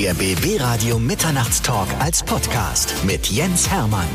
[0.00, 4.06] Der BB Radio Mitternachtstalk als Podcast mit Jens Hermann.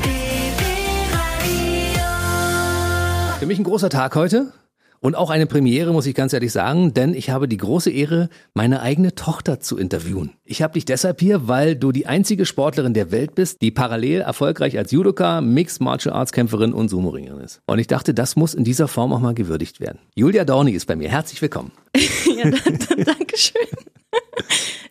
[3.38, 4.52] Für mich ein großer Tag heute.
[5.00, 8.30] Und auch eine Premiere, muss ich ganz ehrlich sagen, denn ich habe die große Ehre,
[8.56, 10.32] meine eigene Tochter zu interviewen.
[10.44, 14.22] Ich habe dich deshalb hier, weil du die einzige Sportlerin der Welt bist, die parallel
[14.22, 17.62] erfolgreich als Judoka, Mixed Martial Arts Kämpferin und Sumo-Ringerin ist.
[17.68, 20.00] Und ich dachte, das muss in dieser Form auch mal gewürdigt werden.
[20.16, 21.10] Julia Dorni ist bei mir.
[21.10, 21.72] Herzlich willkommen.
[21.96, 23.68] ja, dann, dann, danke schön.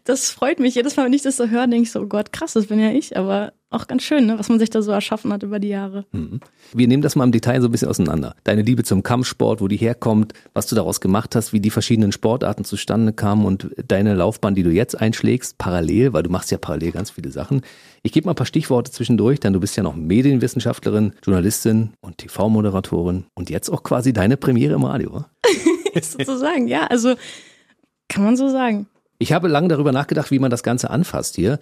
[0.06, 0.74] Das freut mich.
[0.74, 2.78] Jedes Mal, wenn ich das so höre, denke ich so, oh Gott, krass, das bin
[2.78, 3.16] ja ich.
[3.16, 4.38] Aber auch ganz schön, ne?
[4.38, 6.04] was man sich da so erschaffen hat über die Jahre.
[6.12, 6.40] Mhm.
[6.74, 8.36] Wir nehmen das mal im Detail so ein bisschen auseinander.
[8.44, 12.12] Deine Liebe zum Kampfsport, wo die herkommt, was du daraus gemacht hast, wie die verschiedenen
[12.12, 16.58] Sportarten zustande kamen und deine Laufbahn, die du jetzt einschlägst, parallel, weil du machst ja
[16.58, 17.62] parallel ganz viele Sachen.
[18.02, 22.18] Ich gebe mal ein paar Stichworte zwischendurch, denn du bist ja noch Medienwissenschaftlerin, Journalistin und
[22.18, 25.24] TV-Moderatorin und jetzt auch quasi deine Premiere im Radio.
[26.02, 27.14] Sozusagen, ja, also
[28.08, 28.86] kann man so sagen.
[29.24, 31.58] Ich habe lange darüber nachgedacht, wie man das Ganze anfasst hier.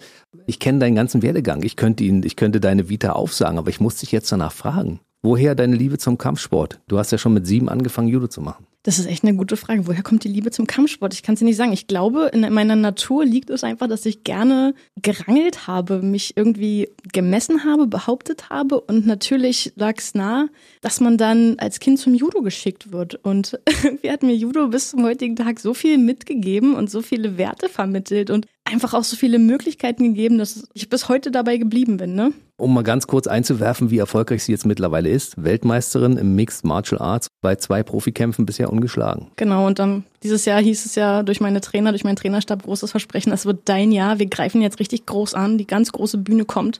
[0.47, 1.63] Ich kenne deinen ganzen Werdegang.
[1.63, 4.99] Ich könnte ihn, ich könnte deine Vita aufsagen, aber ich muss dich jetzt danach fragen.
[5.21, 6.81] Woher deine Liebe zum Kampfsport?
[6.89, 8.65] Du hast ja schon mit sieben angefangen, Judo zu machen.
[8.83, 9.87] Das ist echt eine gute Frage.
[9.87, 11.13] Woher kommt die Liebe zum Kampfsport?
[11.13, 11.71] Ich kann es dir nicht sagen.
[11.71, 16.89] Ich glaube, in meiner Natur liegt es einfach, dass ich gerne gerangelt habe, mich irgendwie
[17.13, 18.81] gemessen habe, behauptet habe.
[18.81, 20.49] Und natürlich lag es nah,
[20.81, 23.15] dass man dann als Kind zum Judo geschickt wird.
[23.23, 27.37] Und irgendwie hat mir Judo bis zum heutigen Tag so viel mitgegeben und so viele
[27.37, 31.97] Werte vermittelt und einfach auch so viele Möglichkeiten gegeben, dass ich bis heute dabei geblieben
[31.97, 32.15] bin.
[32.15, 32.31] Ne?
[32.57, 35.43] Um mal ganz kurz einzuwerfen, wie erfolgreich sie jetzt mittlerweile ist.
[35.43, 39.31] Weltmeisterin im Mixed Martial Arts, bei zwei Profikämpfen bisher ungeschlagen.
[39.35, 42.91] Genau, und dann dieses Jahr hieß es ja durch meine Trainer, durch meinen Trainerstab großes
[42.91, 44.19] Versprechen, das wird dein Jahr.
[44.19, 46.79] Wir greifen jetzt richtig groß an, die ganz große Bühne kommt.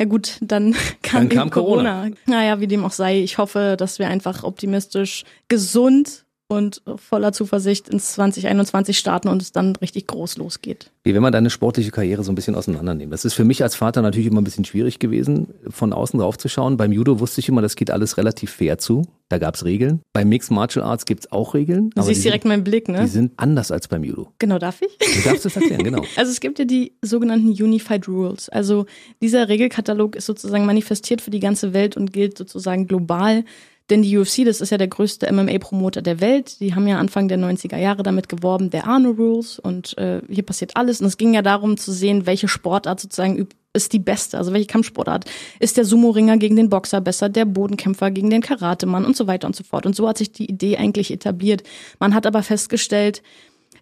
[0.00, 2.02] Ja gut, dann kam, dann kam Corona.
[2.02, 2.16] Corona.
[2.26, 7.88] Naja, wie dem auch sei, ich hoffe, dass wir einfach optimistisch, gesund und voller Zuversicht
[7.88, 10.90] ins 2021 starten und es dann richtig groß losgeht.
[11.04, 13.12] Wie wenn man deine sportliche Karriere so ein bisschen auseinandernimmt.
[13.12, 16.38] Das ist für mich als Vater natürlich immer ein bisschen schwierig gewesen, von außen drauf
[16.38, 16.78] zu schauen.
[16.78, 19.06] Beim Judo wusste ich immer, das geht alles relativ fair zu.
[19.28, 20.00] Da gab es Regeln.
[20.14, 21.90] Beim Mixed Martial Arts gibt es auch Regeln.
[21.94, 23.02] Du siehst direkt sind, meinen Blick, ne?
[23.02, 24.32] Die sind anders als beim Judo.
[24.38, 24.96] Genau, darf ich?
[24.96, 26.02] Du darfst es erklären, genau.
[26.16, 28.48] Also es gibt ja die sogenannten Unified Rules.
[28.48, 28.86] Also
[29.20, 33.44] dieser Regelkatalog ist sozusagen manifestiert für die ganze Welt und gilt sozusagen global.
[33.90, 36.60] Denn die UFC, das ist ja der größte MMA-Promoter der Welt.
[36.60, 39.58] Die haben ja Anfang der 90er Jahre damit geworben, der Arno Rules.
[39.58, 41.00] Und äh, hier passiert alles.
[41.00, 44.36] Und es ging ja darum zu sehen, welche Sportart sozusagen ist die beste.
[44.36, 45.24] Also welche Kampfsportart.
[45.58, 49.46] Ist der Sumo-Ringer gegen den Boxer besser, der Bodenkämpfer gegen den Karatemann und so weiter
[49.46, 49.86] und so fort.
[49.86, 51.62] Und so hat sich die Idee eigentlich etabliert.
[51.98, 53.22] Man hat aber festgestellt,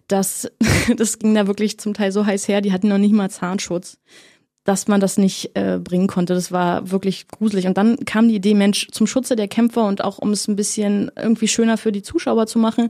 [0.07, 0.49] dass
[0.95, 3.97] das ging da wirklich zum Teil so heiß her, die hatten noch nicht mal Zahnschutz
[4.67, 6.33] dass man das nicht äh, bringen konnte.
[6.33, 7.67] Das war wirklich gruselig.
[7.67, 10.57] Und dann kam die Idee, Mensch, zum Schutze der Kämpfer und auch um es ein
[10.57, 12.89] bisschen irgendwie schöner für die Zuschauer zu machen,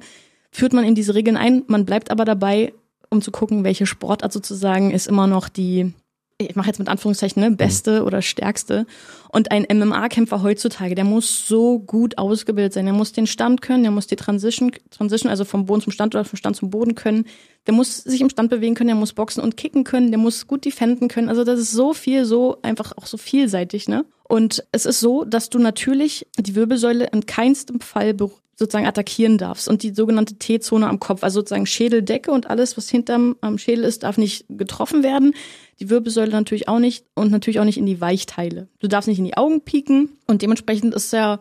[0.52, 1.62] führt man in diese Regeln ein.
[1.68, 2.74] Man bleibt aber dabei,
[3.12, 5.94] um zu gucken, welche Sportart sozusagen ist immer noch die
[6.40, 8.08] ich mache jetzt mit Anführungszeichen, ne, beste mhm.
[8.08, 8.86] oder stärkste.
[9.30, 12.86] Und ein MMA-Kämpfer heutzutage, der muss so gut ausgebildet sein.
[12.86, 16.14] Der muss den Stand können, der muss die Transition, Transition, also vom Boden zum Stand
[16.14, 17.26] oder vom Stand zum Boden können.
[17.66, 20.48] Der muss sich im Stand bewegen können, der muss boxen und kicken können, der muss
[20.48, 21.30] gut defenden können.
[21.30, 24.06] Also das ist so viel, so einfach auch so vielseitig, ne?
[24.24, 28.16] Und es ist so, dass du natürlich die Wirbelsäule in keinstem Fall
[28.58, 29.70] sozusagen attackieren darfst.
[29.70, 33.84] Und die sogenannte T-Zone am Kopf, also sozusagen Schädeldecke und alles, was hinterm am Schädel
[33.84, 35.34] ist, darf nicht getroffen werden.
[35.80, 38.68] Die Wirbelsäule natürlich auch nicht und natürlich auch nicht in die Weichteile.
[38.80, 41.40] Du darfst nicht in die Augen pieken und dementsprechend ist ja,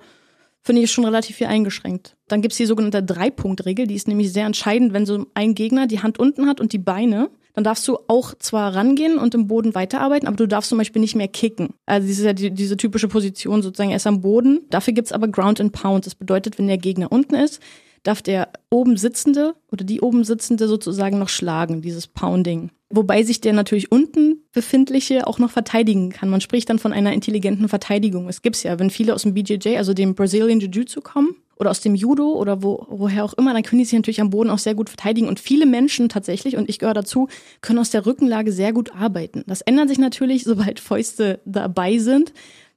[0.63, 2.17] finde ich, schon relativ viel eingeschränkt.
[2.29, 6.03] Dann gibt's die sogenannte Drei-Punkt-Regel, die ist nämlich sehr entscheidend, wenn so ein Gegner die
[6.03, 9.75] Hand unten hat und die Beine dann darfst du auch zwar rangehen und im Boden
[9.75, 11.71] weiterarbeiten, aber du darfst zum Beispiel nicht mehr kicken.
[11.87, 14.61] Also das ist ja die, diese typische Position sozusagen erst am Boden.
[14.69, 16.05] Dafür gibt's aber Ground and Pound.
[16.05, 17.63] Das bedeutet, wenn der Gegner unten ist,
[18.03, 22.73] darf der oben Sitzende oder die oben Sitzende sozusagen noch schlagen, dieses Pounding.
[22.89, 26.29] Wobei sich der natürlich unten befindliche auch noch verteidigen kann.
[26.29, 28.29] Man spricht dann von einer intelligenten Verteidigung.
[28.29, 31.81] Es gibt's ja, wenn viele aus dem BJJ, also dem Brazilian Jiu-Jitsu kommen oder aus
[31.81, 34.59] dem Judo oder wo, woher auch immer, dann können die sich natürlich am Boden auch
[34.59, 35.27] sehr gut verteidigen.
[35.27, 37.29] Und viele Menschen tatsächlich, und ich gehöre dazu,
[37.61, 39.43] können aus der Rückenlage sehr gut arbeiten.
[39.49, 42.33] Das ändert sich natürlich, sobald Fäuste dabei sind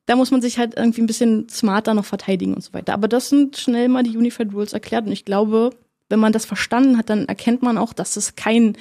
[0.05, 2.94] da muss man sich halt irgendwie ein bisschen smarter noch verteidigen und so weiter.
[2.94, 5.69] Aber das sind schnell mal die Unified Rules erklärt und ich glaube,
[6.09, 8.75] wenn man das verstanden hat, dann erkennt man auch, dass es kein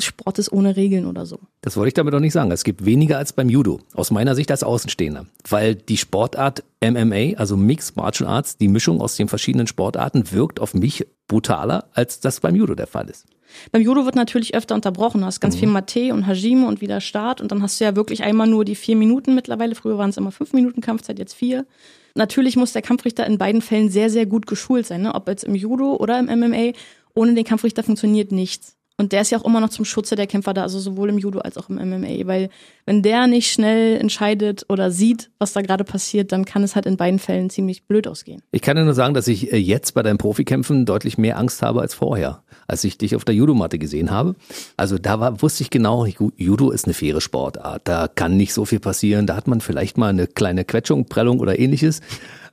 [0.00, 1.40] Sport ist ohne Regeln oder so.
[1.62, 2.50] Das wollte ich damit doch nicht sagen.
[2.50, 5.26] Es gibt weniger als beim Judo, aus meiner Sicht als Außenstehender.
[5.48, 10.60] Weil die Sportart MMA, also Mixed Martial Arts, die Mischung aus den verschiedenen Sportarten, wirkt
[10.60, 13.26] auf mich brutaler, als das beim Judo der Fall ist.
[13.72, 15.20] Beim Judo wird natürlich öfter unterbrochen.
[15.20, 15.60] Du hast ganz mhm.
[15.60, 18.64] viel Mate und Hajime und wieder Start und dann hast du ja wirklich einmal nur
[18.64, 19.74] die vier Minuten mittlerweile.
[19.74, 21.66] Früher waren es immer fünf Minuten Kampfzeit, jetzt vier.
[22.14, 25.02] Natürlich muss der Kampfrichter in beiden Fällen sehr, sehr gut geschult sein.
[25.02, 25.14] Ne?
[25.14, 26.72] Ob jetzt im Judo oder im MMA.
[27.14, 28.76] Ohne den Kampfrichter funktioniert nichts.
[29.00, 31.16] Und der ist ja auch immer noch zum Schutze der Kämpfer da, also sowohl im
[31.16, 32.26] Judo als auch im MMA.
[32.26, 32.50] Weil
[32.84, 36.84] wenn der nicht schnell entscheidet oder sieht, was da gerade passiert, dann kann es halt
[36.84, 38.42] in beiden Fällen ziemlich blöd ausgehen.
[38.52, 41.62] Ich kann dir nur sagen, dass ich äh, jetzt bei deinen Profikämpfen deutlich mehr Angst
[41.62, 44.34] habe als vorher, als ich dich auf der Judomatte gesehen habe.
[44.76, 46.04] Also da war, wusste ich genau,
[46.36, 47.88] Judo ist eine faire Sportart.
[47.88, 49.26] Da kann nicht so viel passieren.
[49.26, 52.02] Da hat man vielleicht mal eine kleine Quetschung, Prellung oder ähnliches.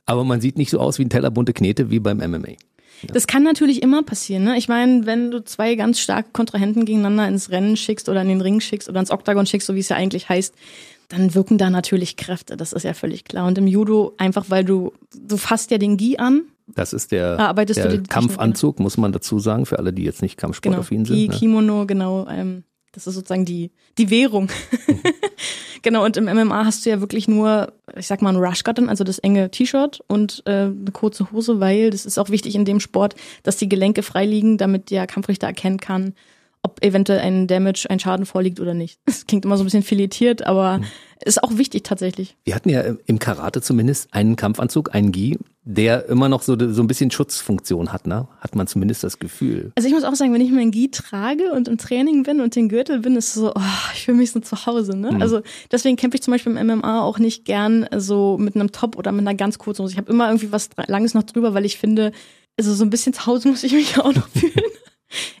[0.06, 2.54] Aber man sieht nicht so aus wie ein Teller bunte Knete wie beim MMA.
[3.06, 4.44] Das kann natürlich immer passieren.
[4.44, 4.58] Ne?
[4.58, 8.40] Ich meine, wenn du zwei ganz starke Kontrahenten gegeneinander ins Rennen schickst oder in den
[8.40, 10.54] Ring schickst oder ins Oktagon schickst, so wie es ja eigentlich heißt,
[11.08, 12.56] dann wirken da natürlich Kräfte.
[12.56, 13.46] Das ist ja völlig klar.
[13.46, 16.42] Und im Judo einfach, weil du, du fasst ja den Gi an.
[16.66, 21.04] Das ist der, der Kampfanzug, muss man dazu sagen, für alle, die jetzt nicht kampfsportaffin
[21.04, 21.16] genau.
[21.16, 21.16] sind.
[21.16, 21.34] Gi, ne?
[21.34, 22.28] Kimono, genau.
[22.28, 24.50] Ähm, das ist sozusagen die, die Währung.
[25.82, 29.04] Genau, und im MMA hast du ja wirklich nur, ich sag mal, ein Rushgutten, also
[29.04, 32.80] das enge T-Shirt und äh, eine kurze Hose, weil das ist auch wichtig in dem
[32.80, 36.14] Sport, dass die Gelenke frei liegen, damit der Kampfrichter erkennen kann,
[36.62, 38.98] ob eventuell ein Damage, ein Schaden vorliegt oder nicht.
[39.06, 40.84] Das klingt immer so ein bisschen filetiert, aber mhm.
[41.24, 42.36] Ist auch wichtig tatsächlich.
[42.44, 46.82] Wir hatten ja im Karate zumindest einen Kampfanzug, einen Gi, der immer noch so, so
[46.82, 48.26] ein bisschen Schutzfunktion hat, ne?
[48.40, 49.72] Hat man zumindest das Gefühl.
[49.74, 52.56] Also ich muss auch sagen, wenn ich meinen Gi trage und im Training bin und
[52.56, 55.12] den Gürtel bin, ist es so, oh, ich fühle mich so zu Hause, ne?
[55.12, 55.22] Mhm.
[55.22, 58.96] Also deswegen kämpfe ich zum Beispiel im MMA auch nicht gern so mit einem Top
[58.96, 59.92] oder mit einer ganz kurzen Hose.
[59.92, 62.12] Ich habe immer irgendwie was Langes noch drüber, weil ich finde,
[62.58, 64.52] also so ein bisschen zu Hause muss ich mich auch noch fühlen.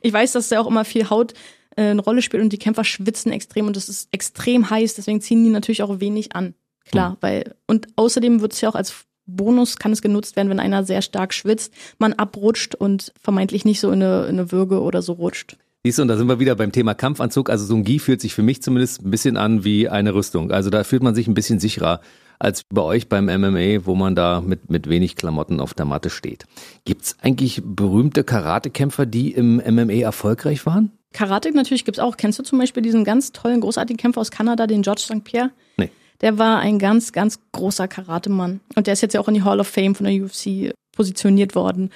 [0.02, 1.34] Ich weiß, dass da auch immer viel Haut
[1.82, 5.44] eine Rolle spielt und die Kämpfer schwitzen extrem und es ist extrem heiß, deswegen ziehen
[5.44, 6.54] die natürlich auch wenig an.
[6.84, 7.16] Klar, mhm.
[7.20, 10.84] weil und außerdem wird es ja auch als Bonus kann es genutzt werden, wenn einer
[10.84, 15.02] sehr stark schwitzt, man abrutscht und vermeintlich nicht so in eine, in eine Würge oder
[15.02, 15.56] so rutscht.
[15.84, 17.50] Siehst du, und da sind wir wieder beim Thema Kampfanzug.
[17.50, 20.50] Also so ein Gi fühlt sich für mich zumindest ein bisschen an wie eine Rüstung.
[20.50, 22.00] Also da fühlt man sich ein bisschen sicherer
[22.38, 26.10] als bei euch beim MMA, wo man da mit, mit wenig Klamotten auf der Matte
[26.10, 26.46] steht.
[26.84, 30.92] Gibt's eigentlich berühmte Karatekämpfer, die im MMA erfolgreich waren?
[31.18, 32.16] Karate natürlich gibt's auch.
[32.16, 35.24] Kennst du zum Beispiel diesen ganz tollen, großartigen Kämpfer aus Kanada, den George St.
[35.24, 35.50] Pierre?
[35.76, 38.60] Nee der war ein ganz, ganz großer Karatemann.
[38.74, 41.54] Und der ist jetzt ja auch in die Hall of Fame von der UFC positioniert
[41.54, 41.90] worden.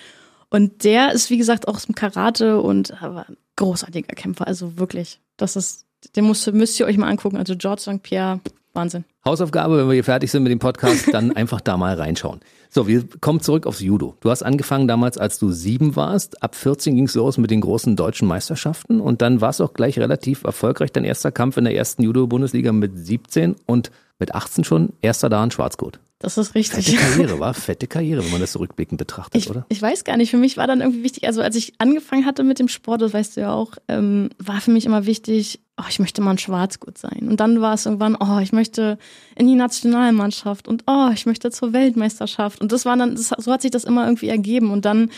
[0.50, 4.46] Und der ist, wie gesagt, auch aus dem Karate und ein großartiger Kämpfer.
[4.46, 7.36] Also wirklich, das ist, den müsst, müsst ihr euch mal angucken.
[7.36, 8.02] Also George St.
[8.02, 8.40] Pierre,
[8.74, 9.04] Wahnsinn.
[9.24, 12.40] Hausaufgabe, wenn wir hier fertig sind mit dem Podcast, dann einfach da mal reinschauen.
[12.70, 14.16] So, wir kommen zurück aufs Judo.
[14.20, 16.42] Du hast angefangen damals, als du sieben warst.
[16.42, 19.74] Ab 14 ging es los mit den großen deutschen Meisterschaften und dann war es auch
[19.74, 20.90] gleich relativ erfolgreich.
[20.90, 25.44] Dein erster Kampf in der ersten Judo-Bundesliga mit 17 und mit 18 schon erster da
[25.44, 26.00] in Schwarzgurt.
[26.22, 26.86] Das ist richtig.
[26.86, 29.66] Fette Karriere, war fette Karriere, wenn man das so rückblickend betrachtet, ich, oder?
[29.68, 30.30] Ich weiß gar nicht.
[30.30, 33.12] Für mich war dann irgendwie wichtig, also als ich angefangen hatte mit dem Sport, das
[33.12, 36.38] weißt du ja auch, ähm, war für mich immer wichtig, oh, ich möchte mal ein
[36.38, 37.26] Schwarzgurt sein.
[37.28, 38.98] Und dann war es irgendwann, oh, ich möchte
[39.34, 42.60] in die Nationalmannschaft und oh, ich möchte zur Weltmeisterschaft.
[42.60, 44.70] Und das war dann, das, so hat sich das immer irgendwie ergeben.
[44.70, 45.10] Und dann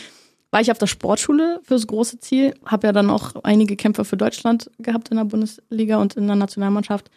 [0.49, 4.17] war ich auf der Sportschule fürs große Ziel, habe ja dann auch einige Kämpfer für
[4.17, 7.11] Deutschland gehabt in der Bundesliga und in der Nationalmannschaft.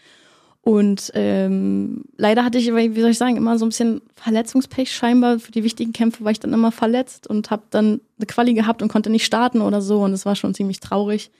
[0.68, 5.38] Und ähm, leider hatte ich, wie soll ich sagen, immer so ein bisschen Verletzungspech scheinbar.
[5.38, 8.82] Für die wichtigen Kämpfe war ich dann immer verletzt und habe dann eine Quali gehabt
[8.82, 10.02] und konnte nicht starten oder so.
[10.02, 11.30] Und das war schon ziemlich traurig.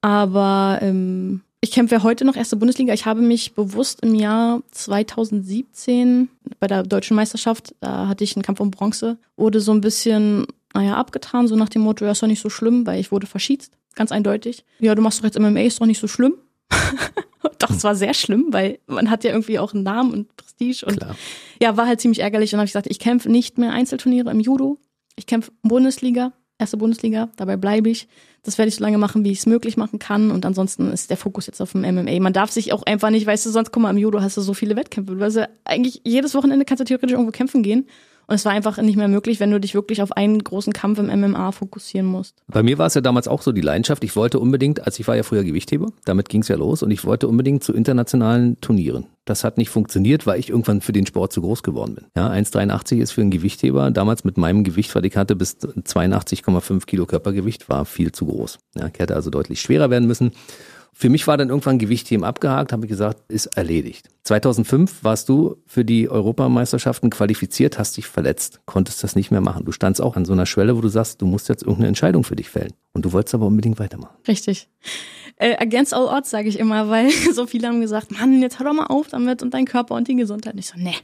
[0.00, 2.94] Aber ähm, ich kämpfe ja heute noch erste Bundesliga.
[2.94, 6.28] Ich habe mich bewusst im Jahr 2017
[6.60, 10.46] bei der deutschen Meisterschaft, da hatte ich einen Kampf um Bronze, wurde so ein bisschen,
[10.72, 13.26] naja, abgetan, so nach dem Motto, ja, ist doch nicht so schlimm, weil ich wurde
[13.26, 14.64] verschießt, ganz eindeutig.
[14.78, 16.34] Ja, du machst doch jetzt MMA, ist doch nicht so schlimm.
[17.58, 20.84] Doch, es war sehr schlimm, weil man hat ja irgendwie auch einen Namen und Prestige
[20.86, 21.16] und Klar.
[21.60, 22.50] ja, war halt ziemlich ärgerlich.
[22.50, 24.78] Und dann habe ich gesagt, ich kämpfe nicht mehr Einzelturniere im Judo.
[25.16, 28.08] Ich kämpfe Bundesliga, erste Bundesliga, dabei bleibe ich.
[28.42, 30.32] Das werde ich so lange machen, wie ich es möglich machen kann.
[30.32, 32.18] Und ansonsten ist der Fokus jetzt auf dem MMA.
[32.20, 34.40] Man darf sich auch einfach nicht, weißt du, sonst guck mal, im Judo hast du
[34.40, 35.14] so viele Wettkämpfe.
[35.14, 37.86] Du hast ja eigentlich jedes Wochenende kannst du theoretisch irgendwo kämpfen gehen.
[38.32, 40.98] Und es war einfach nicht mehr möglich, wenn du dich wirklich auf einen großen Kampf
[40.98, 42.42] im MMA fokussieren musst.
[42.46, 44.02] Bei mir war es ja damals auch so die Leidenschaft.
[44.04, 46.90] Ich wollte unbedingt, als ich war ja früher Gewichtheber, damit ging es ja los und
[46.90, 49.04] ich wollte unbedingt zu internationalen Turnieren.
[49.26, 52.06] Das hat nicht funktioniert, weil ich irgendwann für den Sport zu groß geworden bin.
[52.16, 56.86] Ja, 1,83 ist für einen Gewichtheber damals mit meinem Gewicht, was ich hatte, bis 82,5
[56.86, 58.60] Kilo Körpergewicht, war viel zu groß.
[58.76, 60.32] Ja, ich hätte also deutlich schwerer werden müssen.
[60.94, 64.08] Für mich war dann irgendwann Gewichtheben abgehakt, habe ich gesagt, ist erledigt.
[64.24, 69.64] 2005 warst du für die Europameisterschaften qualifiziert, hast dich verletzt, konntest das nicht mehr machen.
[69.64, 72.24] Du standst auch an so einer Schwelle, wo du sagst, du musst jetzt irgendeine Entscheidung
[72.24, 72.74] für dich fällen.
[72.92, 74.14] Und du wolltest aber unbedingt weitermachen.
[74.28, 74.68] Richtig.
[75.36, 78.66] Äh, against all odds, sage ich immer, weil so viele haben gesagt, Mann, jetzt hör
[78.66, 80.54] doch mal auf damit und dein Körper und die Gesundheit.
[80.54, 80.94] Und ich so, nee,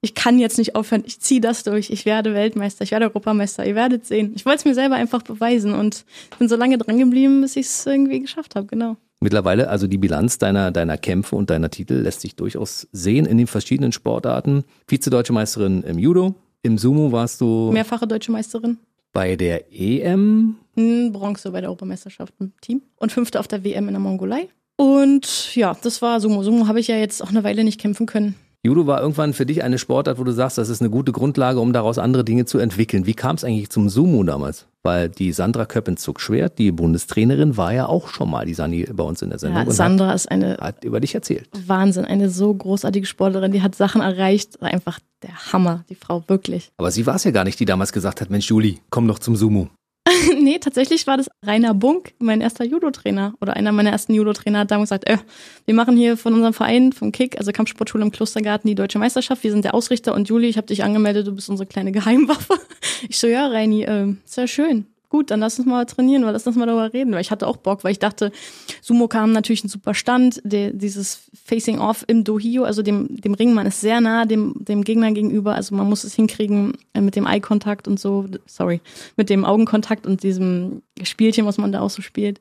[0.00, 3.66] ich kann jetzt nicht aufhören, ich ziehe das durch, ich werde Weltmeister, ich werde Europameister,
[3.66, 4.32] ihr werdet sehen.
[4.34, 6.04] Ich wollte es mir selber einfach beweisen und
[6.38, 8.96] bin so lange dran geblieben, bis ich es irgendwie geschafft habe, genau.
[9.22, 13.36] Mittlerweile, also die Bilanz deiner, deiner Kämpfe und deiner Titel lässt sich durchaus sehen in
[13.36, 14.64] den verschiedenen Sportarten.
[14.86, 17.70] Vize-Deutsche Meisterin im Judo, im Sumo warst du.
[17.70, 18.78] Mehrfache Deutsche Meisterin.
[19.12, 23.94] Bei der EM Bronze bei der Europameisterschaft im Team und fünfte auf der WM in
[23.94, 24.48] der Mongolei.
[24.76, 26.42] Und ja, das war Sumo.
[26.42, 28.34] Sumo habe ich ja jetzt auch eine Weile nicht kämpfen können.
[28.62, 31.60] Judo war irgendwann für dich eine Sportart, wo du sagst, das ist eine gute Grundlage,
[31.60, 33.06] um daraus andere Dinge zu entwickeln.
[33.06, 34.66] Wie kam es eigentlich zum Sumo damals?
[34.82, 39.22] Weil die Sandra Köppenzug-Schwert, die Bundestrainerin, war ja auch schon mal, die Sani bei uns
[39.22, 39.64] in der Sendung.
[39.64, 40.58] Ja, Sandra hat, ist eine.
[40.58, 41.48] Hat über dich erzählt.
[41.66, 44.62] Wahnsinn, eine so großartige Sportlerin, die hat Sachen erreicht.
[44.62, 46.70] Einfach der Hammer, die Frau, wirklich.
[46.76, 49.18] Aber sie war es ja gar nicht, die damals gesagt hat, Mensch, Juli, komm doch
[49.18, 49.68] zum Sumo.
[50.38, 54.70] nee, tatsächlich war das Rainer Bunk, mein erster Judo-Trainer oder einer meiner ersten Judo-Trainer hat
[54.70, 55.18] damals gesagt, äh,
[55.66, 59.42] wir machen hier von unserem Verein, vom Kick, also Kampfsportschule im Klostergarten, die deutsche Meisterschaft.
[59.42, 62.54] Wir sind der Ausrichter und Juli, ich habe dich angemeldet, du bist unsere kleine Geheimwaffe.
[63.08, 66.46] Ich so, ja, Reini, äh, sehr schön gut, dann lass uns mal trainieren, weil lass
[66.46, 67.12] uns mal darüber reden.
[67.12, 68.32] Weil ich hatte auch Bock, weil ich dachte,
[68.80, 73.34] Sumo kam natürlich ein super Stand, der, dieses Facing Off im Dohio, also dem, dem
[73.34, 77.00] Ring, man ist sehr nah dem, dem Gegner gegenüber, also man muss es hinkriegen äh,
[77.00, 78.80] mit dem Eye-Kontakt und so, sorry,
[79.16, 82.40] mit dem Augenkontakt und diesem Spielchen, was man da auch so spielt.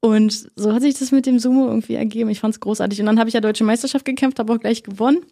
[0.00, 2.28] Und so hat sich das mit dem Sumo irgendwie ergeben.
[2.28, 3.00] Ich fand es großartig.
[3.00, 5.24] Und dann habe ich ja Deutsche Meisterschaft gekämpft, habe auch gleich gewonnen.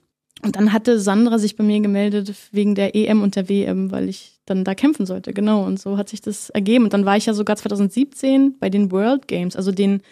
[0.43, 4.09] Und dann hatte Sandra sich bei mir gemeldet wegen der EM und der WM, weil
[4.09, 5.33] ich dann da kämpfen sollte.
[5.33, 5.65] Genau.
[5.65, 6.85] Und so hat sich das ergeben.
[6.85, 10.03] Und dann war ich ja sogar 2017 bei den World Games, also den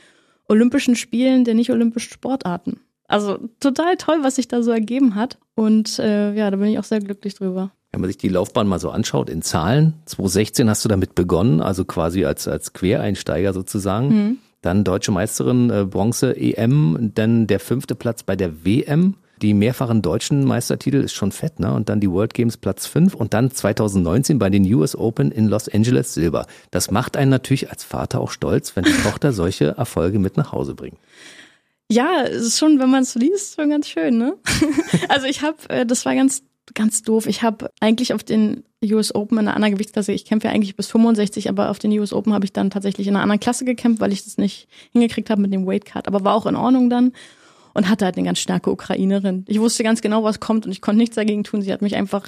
[0.49, 2.81] Olympischen Spielen der nicht olympischen Sportarten.
[3.07, 5.39] Also total toll, was sich da so ergeben hat.
[5.55, 7.73] Und äh, ja, da bin ich auch sehr glücklich drüber.
[7.93, 11.61] Wenn man sich die Laufbahn mal so anschaut in Zahlen, 2016 hast du damit begonnen,
[11.61, 14.09] also quasi als, als Quereinsteiger sozusagen.
[14.09, 14.39] Mhm.
[14.63, 20.03] Dann deutsche Meisterin, äh, Bronze, EM, dann der fünfte Platz bei der WM die mehrfachen
[20.03, 21.73] deutschen Meistertitel ist schon fett, ne?
[21.73, 25.49] Und dann die World Games Platz 5 und dann 2019 bei den US Open in
[25.49, 26.47] Los Angeles Silber.
[26.71, 30.53] Das macht einen natürlich als Vater auch stolz, wenn die Tochter solche Erfolge mit nach
[30.53, 30.99] Hause bringt.
[31.91, 34.37] Ja, ist schon, wenn man es liest, schon ganz schön, ne?
[35.09, 36.43] also ich habe, äh, das war ganz
[36.75, 37.27] ganz doof.
[37.27, 40.77] Ich habe eigentlich auf den US Open in einer anderen Gewichtsklasse, ich kämpfe ja eigentlich
[40.77, 43.65] bis 65, aber auf den US Open habe ich dann tatsächlich in einer anderen Klasse
[43.65, 46.07] gekämpft, weil ich das nicht hingekriegt habe mit dem Weight Cut.
[46.07, 47.13] Aber war auch in Ordnung dann
[47.75, 49.45] und hatte halt eine ganz starke Ukrainerin.
[49.49, 51.63] Ich wusste ganz genau, was kommt und ich konnte nichts dagegen tun.
[51.63, 52.27] Sie hat mich einfach,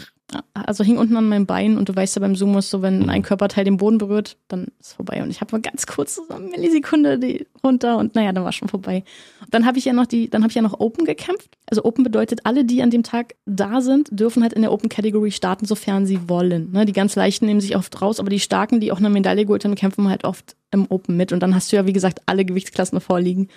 [0.54, 3.08] also hing unten an meinem Bein und du weißt ja beim Sumo ist so, wenn
[3.10, 5.22] ein Körperteil den Boden berührt, dann ist vorbei.
[5.22, 8.52] Und ich habe mal ganz kurz so eine Millisekunde die runter und naja, dann war
[8.52, 9.04] schon vorbei.
[9.40, 11.56] Und dann habe ich ja noch die, dann habe ich ja noch Open gekämpft.
[11.66, 14.88] Also Open bedeutet, alle, die an dem Tag da sind, dürfen halt in der Open
[14.88, 16.70] Category starten, sofern sie wollen.
[16.72, 16.84] Ne?
[16.86, 19.64] Die ganz leichten nehmen sich oft raus, aber die starken, die auch eine Medaille geholt
[19.64, 21.32] haben, kämpfen halt oft im Open mit.
[21.32, 23.48] Und dann hast du ja, wie gesagt, alle Gewichtsklassen vorliegen.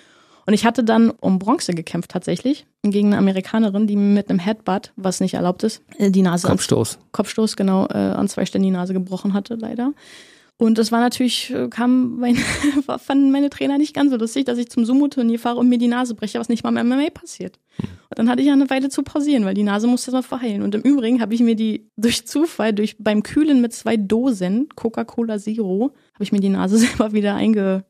[0.46, 4.92] Und ich hatte dann um Bronze gekämpft tatsächlich gegen eine Amerikanerin, die mit einem Headbutt,
[4.96, 6.94] was nicht erlaubt ist, äh, die Nase Kopfstoß.
[6.94, 9.92] Ans, Kopfstoß genau äh, an zwei Stellen die Nase gebrochen hatte leider.
[10.58, 12.36] Und das war natürlich, äh, kam mein,
[12.98, 15.88] fanden meine Trainer nicht ganz so lustig, dass ich zum Sumo-Turnier fahre und mir die
[15.88, 17.58] Nase breche, was nicht mal im MMA passiert.
[17.76, 17.88] Hm.
[18.08, 20.62] Und dann hatte ich ja eine Weile zu pausieren, weil die Nase musste mal verheilen.
[20.62, 24.68] Und im Übrigen habe ich mir die durch Zufall, durch beim Kühlen mit zwei Dosen
[24.74, 27.84] Coca-Cola Zero, habe ich mir die Nase selber wieder einge,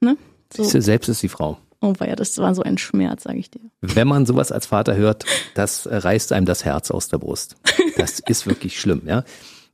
[0.00, 0.16] ne?
[0.54, 0.62] So.
[0.62, 1.58] Siehste, selbst ist die Frau.
[1.80, 3.60] Oh ja, das war so ein Schmerz, sage ich dir.
[3.80, 5.24] Wenn man sowas als Vater hört,
[5.54, 7.56] das reißt einem das Herz aus der Brust.
[7.96, 9.24] Das ist wirklich schlimm, ja.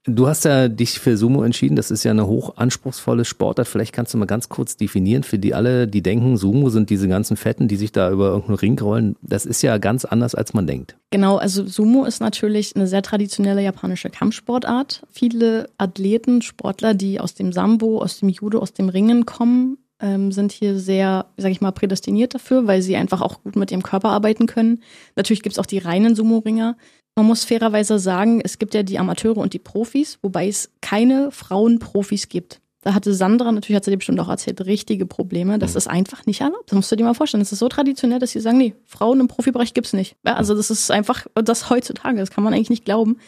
[0.05, 1.77] Du hast ja dich für Sumo entschieden.
[1.77, 3.69] Das ist ja eine hochanspruchsvolle Sportart.
[3.69, 7.07] Vielleicht kannst du mal ganz kurz definieren für die alle, die denken, Sumo sind diese
[7.07, 9.15] ganzen Fetten, die sich da über irgendeinen Ring rollen.
[9.23, 10.97] Das ist ja ganz anders, als man denkt.
[11.13, 15.05] Genau, also Sumo ist natürlich eine sehr traditionelle japanische Kampfsportart.
[15.13, 20.33] Viele Athleten, Sportler, die aus dem Sambo, aus dem Judo, aus dem Ringen kommen, ähm,
[20.33, 23.83] sind hier sehr, sag ich mal, prädestiniert dafür, weil sie einfach auch gut mit ihrem
[23.83, 24.83] Körper arbeiten können.
[25.17, 26.77] Natürlich gibt's auch die reinen Sumo-Ringer.
[27.15, 31.31] Man muss fairerweise sagen, es gibt ja die Amateure und die Profis, wobei es keine
[31.31, 32.61] Frauenprofis gibt.
[32.83, 35.59] Da hatte Sandra, natürlich hat sie dir bestimmt auch erzählt, richtige Probleme.
[35.61, 35.79] Das mhm.
[35.79, 36.65] ist einfach nicht erlaubt.
[36.71, 37.43] Das musst du dir mal vorstellen.
[37.43, 40.17] Das ist so traditionell, dass sie sagen, nee, Frauen im Profibereich gibt's nicht.
[40.27, 42.19] Ja, also das ist einfach das heutzutage.
[42.19, 43.19] Das kann man eigentlich nicht glauben.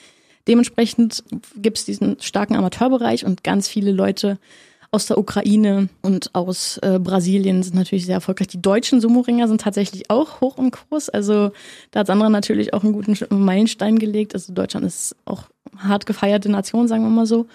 [0.49, 1.23] Dementsprechend
[1.57, 4.38] gibt's diesen starken Amateurbereich und ganz viele Leute
[4.95, 8.47] aus der Ukraine und aus äh, Brasilien sind natürlich sehr erfolgreich.
[8.47, 11.09] Die deutschen Sumo-Ringer sind tatsächlich auch hoch im Kurs.
[11.09, 11.51] Also
[11.91, 14.35] da hat Sandra natürlich auch einen guten Meilenstein gelegt.
[14.35, 15.43] Also Deutschland ist auch
[15.77, 17.47] hart gefeierte Nation, sagen wir mal so.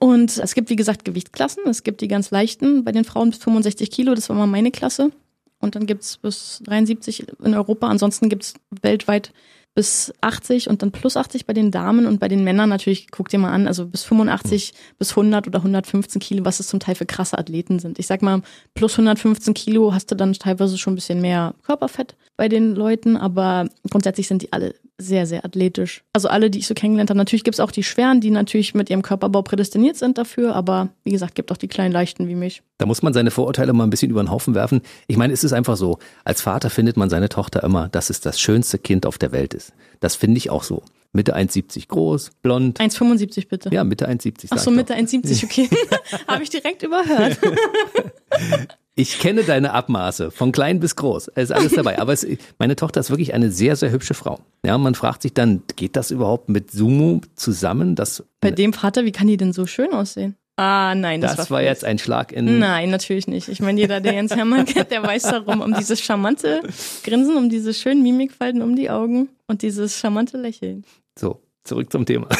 [0.00, 1.62] Und es gibt, wie gesagt, Gewichtsklassen.
[1.68, 4.72] Es gibt die ganz leichten bei den Frauen bis 65 Kilo, das war mal meine
[4.72, 5.12] Klasse.
[5.60, 7.86] Und dann gibt's bis 73 in Europa.
[7.86, 9.32] Ansonsten gibt's weltweit
[9.74, 13.28] bis 80 und dann plus 80 bei den Damen und bei den Männern natürlich, guck
[13.28, 14.96] dir mal an, also bis 85 mhm.
[14.98, 17.98] bis 100 oder 115 Kilo, was es zum Teil für krasse Athleten sind.
[17.98, 18.42] Ich sag mal,
[18.74, 23.18] plus 115 Kilo hast du dann teilweise schon ein bisschen mehr Körperfett bei den Leuten,
[23.18, 26.04] aber grundsätzlich sind die alle sehr, sehr athletisch.
[26.14, 27.18] Also alle, die ich so kennengelernt habe.
[27.18, 30.88] Natürlich gibt es auch die Schweren, die natürlich mit ihrem Körperbau prädestiniert sind dafür, aber
[31.04, 32.62] wie gesagt, gibt auch die kleinen Leichten wie mich.
[32.78, 34.80] Da muss man seine Vorurteile mal ein bisschen über den Haufen werfen.
[35.06, 38.22] Ich meine, es ist einfach so, als Vater findet man seine Tochter immer, dass es
[38.22, 39.74] das schönste Kind auf der Welt ist.
[40.00, 40.82] Das finde ich auch so.
[41.12, 42.80] Mitte 1,70 groß, blond.
[42.80, 43.68] 1,75 bitte.
[43.70, 44.46] Ja, Mitte 1,70.
[44.48, 45.68] Ach so, Mitte 1,70, okay.
[46.26, 47.38] Habe ich direkt überhört.
[49.00, 51.28] Ich kenne deine Abmaße, von klein bis groß.
[51.34, 51.98] Es ist alles dabei.
[51.98, 52.26] Aber es,
[52.58, 54.40] meine Tochter ist wirklich eine sehr, sehr hübsche Frau.
[54.62, 57.94] Ja, man fragt sich dann, geht das überhaupt mit Sumo zusammen?
[57.94, 60.36] Das, Bei dem Vater, wie kann die denn so schön aussehen?
[60.56, 62.58] Ah, nein, das, das war, war jetzt ein Schlag in.
[62.58, 63.48] Nein, natürlich nicht.
[63.48, 66.60] Ich meine, jeder, der Jens Hermann kennt, der weiß darum, um dieses charmante
[67.02, 70.84] Grinsen, um diese schönen Mimikfalten um die Augen und dieses charmante Lächeln.
[71.18, 72.28] So, zurück zum Thema.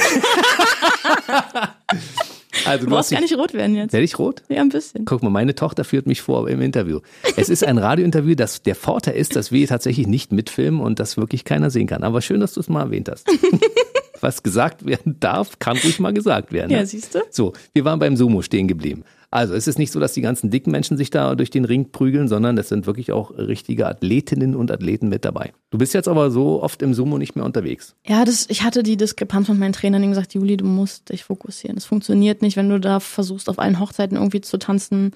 [2.65, 3.93] Also, du, du brauchst gar nicht rot werden jetzt.
[3.93, 4.43] Werde ich rot?
[4.49, 5.05] Ja, ein bisschen.
[5.05, 7.01] Guck mal, meine Tochter führt mich vor im Interview.
[7.37, 11.17] Es ist ein Radiointerview, das der Vorteil ist, dass wir tatsächlich nicht mitfilmen und das
[11.17, 12.03] wirklich keiner sehen kann.
[12.03, 13.29] Aber schön, dass du es mal erwähnt hast.
[14.21, 16.71] Was gesagt werden darf, kann ruhig mal gesagt werden.
[16.71, 16.79] Ne?
[16.79, 17.21] Ja, siehst du?
[17.31, 19.05] So, wir waren beim Sumo stehen geblieben.
[19.31, 21.93] Also es ist nicht so, dass die ganzen dicken Menschen sich da durch den Ring
[21.93, 25.53] prügeln, sondern es sind wirklich auch richtige Athletinnen und Athleten mit dabei.
[25.71, 27.95] Du bist jetzt aber so oft im Sumo nicht mehr unterwegs.
[28.05, 31.23] Ja, das, ich hatte die Diskrepanz mit meinen Trainern, die gesagt, Juli, du musst dich
[31.23, 31.77] fokussieren.
[31.77, 35.13] Es funktioniert nicht, wenn du da versuchst, auf allen Hochzeiten irgendwie zu tanzen.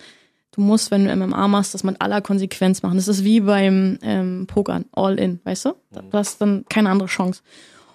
[0.52, 2.96] Du musst, wenn du MMA machst, das mit aller Konsequenz machen.
[2.96, 5.74] Das ist wie beim ähm, Pokern, all in, weißt du?
[5.90, 7.42] Du hast dann keine andere Chance.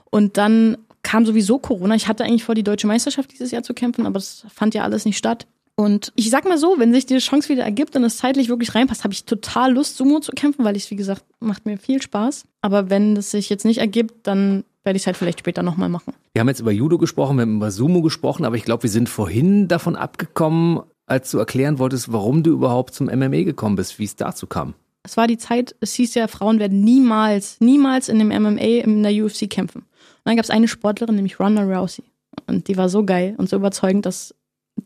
[0.09, 1.95] Und dann kam sowieso Corona.
[1.95, 4.83] Ich hatte eigentlich vor, die deutsche Meisterschaft dieses Jahr zu kämpfen, aber das fand ja
[4.83, 5.47] alles nicht statt.
[5.79, 8.75] Und ich sag mal so, wenn sich die Chance wieder ergibt und es zeitlich wirklich
[8.75, 12.01] reinpasst, habe ich total Lust, Sumo zu kämpfen, weil ich wie gesagt, macht mir viel
[12.01, 12.43] Spaß.
[12.61, 15.87] Aber wenn es sich jetzt nicht ergibt, dann werde ich es halt vielleicht später nochmal
[15.87, 16.13] machen.
[16.33, 18.89] Wir haben jetzt über Judo gesprochen, wir haben über Sumo gesprochen, aber ich glaube, wir
[18.89, 23.99] sind vorhin davon abgekommen, als du erklären wolltest, warum du überhaupt zum MMA gekommen bist,
[23.99, 24.73] wie es dazu kam.
[25.03, 29.01] Es war die Zeit, es hieß ja, Frauen werden niemals, niemals in dem MMA, in
[29.01, 29.83] der UFC kämpfen.
[29.83, 32.03] Und dann gab es eine Sportlerin, nämlich Ronda Rousey.
[32.47, 34.35] Und die war so geil und so überzeugend, dass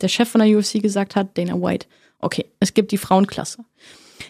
[0.02, 1.88] der Chef von der UFC gesagt hat, Dana White,
[2.20, 3.64] okay, es gibt die Frauenklasse.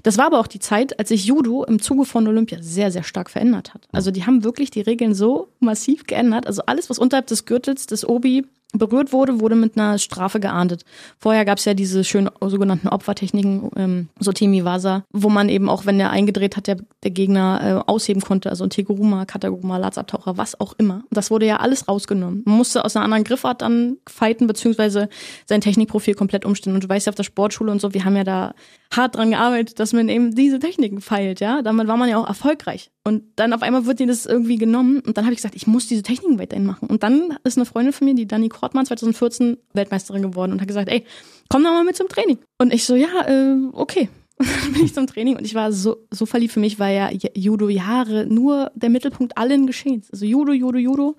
[0.02, 3.04] Das war aber auch die Zeit, als sich Judo im Zuge von Olympia sehr, sehr
[3.04, 3.88] stark verändert hat.
[3.92, 6.48] Also die haben wirklich die Regeln so massiv geändert.
[6.48, 10.84] Also alles, was unterhalb des Gürtels des Obi berührt wurde, wurde mit einer Strafe geahndet.
[11.20, 15.86] Vorher gab es ja diese schönen sogenannten Opfertechniken, ähm, so Temiwasa, wo man eben auch,
[15.86, 20.60] wenn der eingedreht hat, der, der Gegner äh, ausheben konnte, also Teguruma, Kataguruma, Latzabtaucher, was
[20.60, 21.04] auch immer.
[21.12, 22.42] Das wurde ja alles rausgenommen.
[22.46, 25.08] Man musste aus einer anderen Griffart dann fighten, beziehungsweise
[25.46, 26.76] sein Technikprofil komplett umstellen.
[26.76, 28.54] Und du weißt ja auf der Sportschule und so, wir haben ja da
[28.92, 31.62] hart dran gearbeitet, dass man eben diese Techniken feilt, ja.
[31.62, 32.90] Damit war man ja auch erfolgreich.
[33.06, 35.68] Und dann auf einmal wird dir das irgendwie genommen und dann habe ich gesagt, ich
[35.68, 36.88] muss diese Techniken weiterhin machen.
[36.88, 40.70] Und dann ist eine Freundin von mir, die Dani Kortmann, 2014 Weltmeisterin geworden und hat
[40.70, 41.04] gesagt, ey,
[41.50, 42.38] komm doch mal mit zum Training.
[42.58, 44.10] Und ich so, ja, äh, okay.
[44.40, 46.98] Und dann bin ich zum Training und ich war so, so verliebt für mich, weil
[46.98, 50.10] ja Judo Jahre nur der Mittelpunkt allen Geschehens.
[50.12, 51.16] Also Judo, Judo, Judo.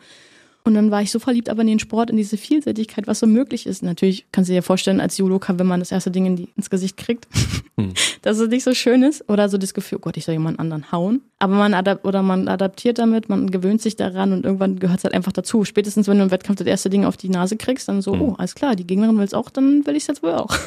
[0.67, 3.27] Und dann war ich so verliebt aber in den Sport, in diese Vielseitigkeit, was so
[3.27, 3.83] möglich ist.
[3.83, 6.71] Natürlich kannst du dir vorstellen, als Judoka, wenn man das erste Ding in die, ins
[6.71, 7.29] Gesicht kriegt,
[7.79, 7.93] hm.
[8.23, 9.29] dass es nicht so schön ist.
[9.29, 11.21] Oder so das Gefühl, oh Gott, ich soll jemand anderen hauen.
[11.39, 15.05] Aber man adap oder man adaptiert damit, man gewöhnt sich daran und irgendwann gehört es
[15.05, 15.67] halt einfach dazu.
[15.67, 18.23] Spätestens, wenn du im Wettkampf das erste Ding auf die Nase kriegst, dann so, hm.
[18.23, 20.57] oh, alles klar, die Gegnerin will es auch, dann will ich es jetzt wohl auch.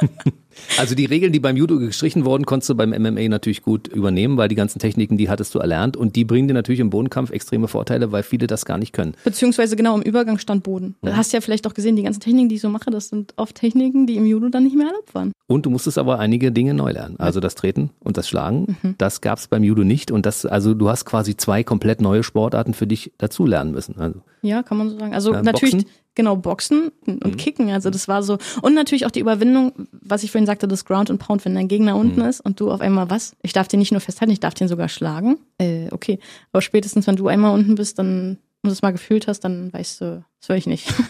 [0.78, 4.36] Also die Regeln, die beim Judo gestrichen wurden, konntest du beim MMA natürlich gut übernehmen,
[4.36, 7.30] weil die ganzen Techniken, die hattest du erlernt und die bringen dir natürlich im Bodenkampf
[7.30, 9.14] extreme Vorteile, weil viele das gar nicht können.
[9.24, 10.96] Beziehungsweise genau im Übergang stand Boden.
[11.02, 13.34] Du hast ja vielleicht auch gesehen, die ganzen Techniken, die ich so mache, das sind
[13.36, 15.32] oft Techniken, die im Judo dann nicht mehr erlaubt waren.
[15.46, 17.16] Und du musstest aber einige Dinge neu lernen.
[17.18, 18.94] Also das Treten und das Schlagen, mhm.
[18.98, 22.22] das gab es beim Judo nicht und das, also du hast quasi zwei komplett neue
[22.22, 23.98] Sportarten für dich dazu lernen müssen.
[23.98, 25.14] Also, ja, kann man so sagen.
[25.14, 25.90] Also äh, natürlich, Boxen?
[26.16, 27.36] Genau Boxen und mhm.
[27.36, 27.70] Kicken.
[27.70, 28.38] Also das war so.
[28.62, 31.68] Und natürlich auch die Überwindung, was ich vorhin sagte, das Ground and Pound, wenn dein
[31.68, 32.28] Gegner unten mhm.
[32.28, 33.36] ist und du auf einmal was?
[33.42, 35.38] Ich darf den nicht nur festhalten, ich darf den sogar schlagen.
[35.58, 36.18] Äh, okay.
[36.50, 40.00] Aber spätestens, wenn du einmal unten bist, dann und es mal gefühlt hast, dann weißt
[40.00, 40.92] du, das will ich nicht.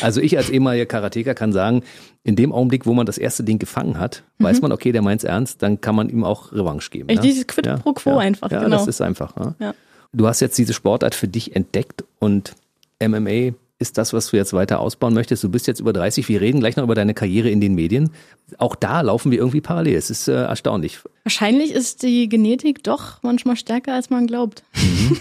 [0.00, 1.82] Also ich als ehemaliger Karateka kann sagen,
[2.24, 4.44] in dem Augenblick, wo man das erste Ding gefangen hat, mhm.
[4.44, 7.10] weiß man, okay, der meint's ernst, dann kann man ihm auch Revanche geben.
[7.10, 7.22] Ich, ja?
[7.22, 8.78] Dieses Quid ja, pro quo ja, einfach, ja, genau.
[8.78, 9.34] das ist einfach.
[9.60, 9.74] Ja.
[10.12, 12.54] Du hast jetzt diese Sportart für dich entdeckt und
[13.02, 13.52] MMA
[13.82, 15.44] ist das, was du jetzt weiter ausbauen möchtest.
[15.44, 18.10] Du bist jetzt über 30, wir reden gleich noch über deine Karriere in den Medien.
[18.56, 19.96] Auch da laufen wir irgendwie parallel.
[19.96, 21.00] Es ist äh, erstaunlich.
[21.24, 24.62] Wahrscheinlich ist die Genetik doch manchmal stärker, als man glaubt.
[24.74, 25.18] Mhm.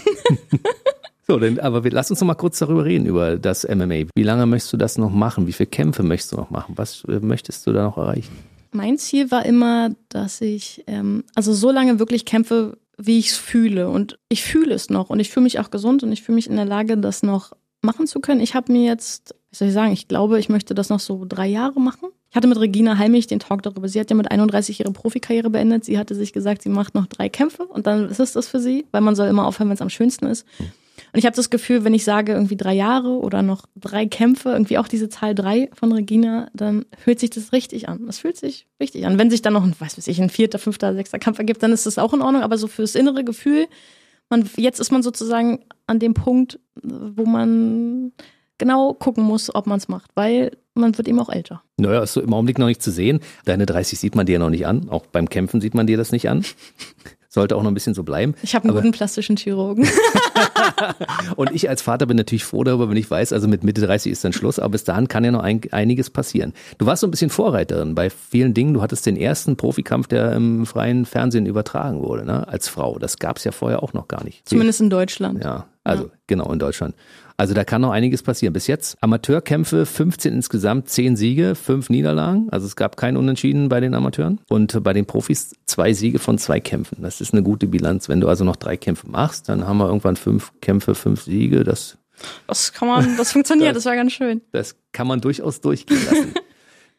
[1.28, 4.06] so, denn, aber wir, lass uns noch mal kurz darüber reden, über das MMA.
[4.15, 5.47] Wie lange möchtest du das noch machen?
[5.47, 6.74] Wie viele Kämpfe möchtest du noch machen?
[6.78, 8.32] Was äh, möchtest du da noch erreichen?
[8.71, 13.38] Mein Ziel war immer, dass ich ähm, also so lange wirklich kämpfe, wie ich es
[13.38, 13.89] fühle.
[13.89, 16.50] Und ich fühle es noch und ich fühle mich auch gesund und ich fühle mich
[16.50, 18.41] in der Lage, das noch machen zu können.
[18.41, 21.26] Ich habe mir jetzt, wie soll ich sagen, ich glaube, ich möchte das noch so
[21.28, 22.10] drei Jahre machen.
[22.30, 23.89] Ich hatte mit Regina Heimich den Talk darüber.
[23.89, 25.84] Sie hat ja mit 31 ihre Profikarriere beendet.
[25.84, 28.60] Sie hatte sich gesagt, sie macht noch drei Kämpfe und dann ist es das für
[28.60, 30.46] sie, weil man soll immer aufhören, wenn es am schönsten ist.
[31.13, 34.50] Und ich habe das Gefühl, wenn ich sage irgendwie drei Jahre oder noch drei Kämpfe,
[34.52, 38.06] irgendwie auch diese Zahl drei von Regina, dann fühlt sich das richtig an.
[38.06, 39.17] Das fühlt sich richtig an.
[39.17, 41.74] Wenn sich dann noch, ein, was weiß ich, ein vierter, fünfter, sechster Kampf ergibt, dann
[41.74, 42.44] ist das auch in Ordnung.
[42.44, 43.67] Aber so fürs innere Gefühl
[44.32, 48.13] Man, jetzt ist man sozusagen an dem Punkt, wo man
[48.58, 51.62] genau gucken muss, ob man es macht, weil man wird eben auch älter.
[51.78, 53.20] Naja, ist so im Augenblick noch nicht zu sehen.
[53.46, 54.89] Deine 30 sieht man dir noch nicht an.
[54.89, 56.46] Auch beim Kämpfen sieht man dir das nicht an.
[57.34, 58.36] Sollte auch noch ein bisschen so bleiben.
[58.44, 59.88] Ich habe einen Aber guten plastischen Chirurgen.
[61.38, 64.12] und ich als Vater bin natürlich froh darüber, wenn ich weiß, also mit Mitte 30
[64.12, 66.52] ist dann Schluss, aber bis dahin kann ja noch ein, einiges passieren.
[66.78, 68.74] Du warst so ein bisschen Vorreiterin bei vielen Dingen.
[68.74, 72.48] Du hattest den ersten Profikampf, der im freien Fernsehen übertragen wurde, ne?
[72.50, 73.00] als Frau.
[73.00, 74.48] Das gab es ja vorher auch noch gar nicht.
[74.48, 75.41] Zumindest in Deutschland.
[75.41, 76.10] Ja, also ja.
[76.28, 76.96] genau in Deutschland.
[77.41, 78.54] Also da kann noch einiges passieren.
[78.54, 82.49] Bis jetzt Amateurkämpfe, 15 insgesamt, 10 Siege, 5 Niederlagen.
[82.51, 84.39] Also es gab kein Unentschieden bei den Amateuren.
[84.47, 87.01] Und bei den Profis zwei Siege von zwei Kämpfen.
[87.01, 88.10] Das ist eine gute Bilanz.
[88.10, 91.63] Wenn du also noch drei Kämpfe machst, dann haben wir irgendwann fünf Kämpfe, fünf Siege.
[91.63, 91.97] Das,
[92.45, 94.41] das kann man, das funktioniert, das, das war ganz schön.
[94.51, 96.36] Das kann man durchaus durchgehen lassen.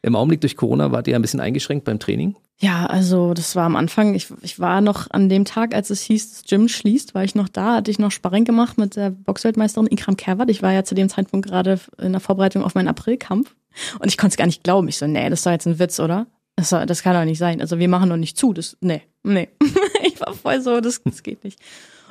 [0.03, 2.35] Im Augenblick durch Corona wart ihr ein bisschen eingeschränkt beim Training?
[2.59, 6.01] Ja, also das war am Anfang, ich, ich war noch an dem Tag, als es
[6.01, 9.09] hieß, das Gym schließt, war ich noch da, hatte ich noch Sparring gemacht mit der
[9.09, 10.49] Boxweltmeisterin Ikram Kerwat.
[10.49, 13.55] Ich war ja zu dem Zeitpunkt gerade in der Vorbereitung auf meinen Aprilkampf
[13.99, 14.89] und ich konnte es gar nicht glauben.
[14.89, 16.27] Ich so, nee, das doch jetzt ein Witz, oder?
[16.57, 17.61] Das, das kann doch nicht sein.
[17.61, 18.53] Also wir machen doch nicht zu.
[18.53, 19.47] Das, nee, nee.
[20.05, 21.59] ich war voll so, das, das geht nicht.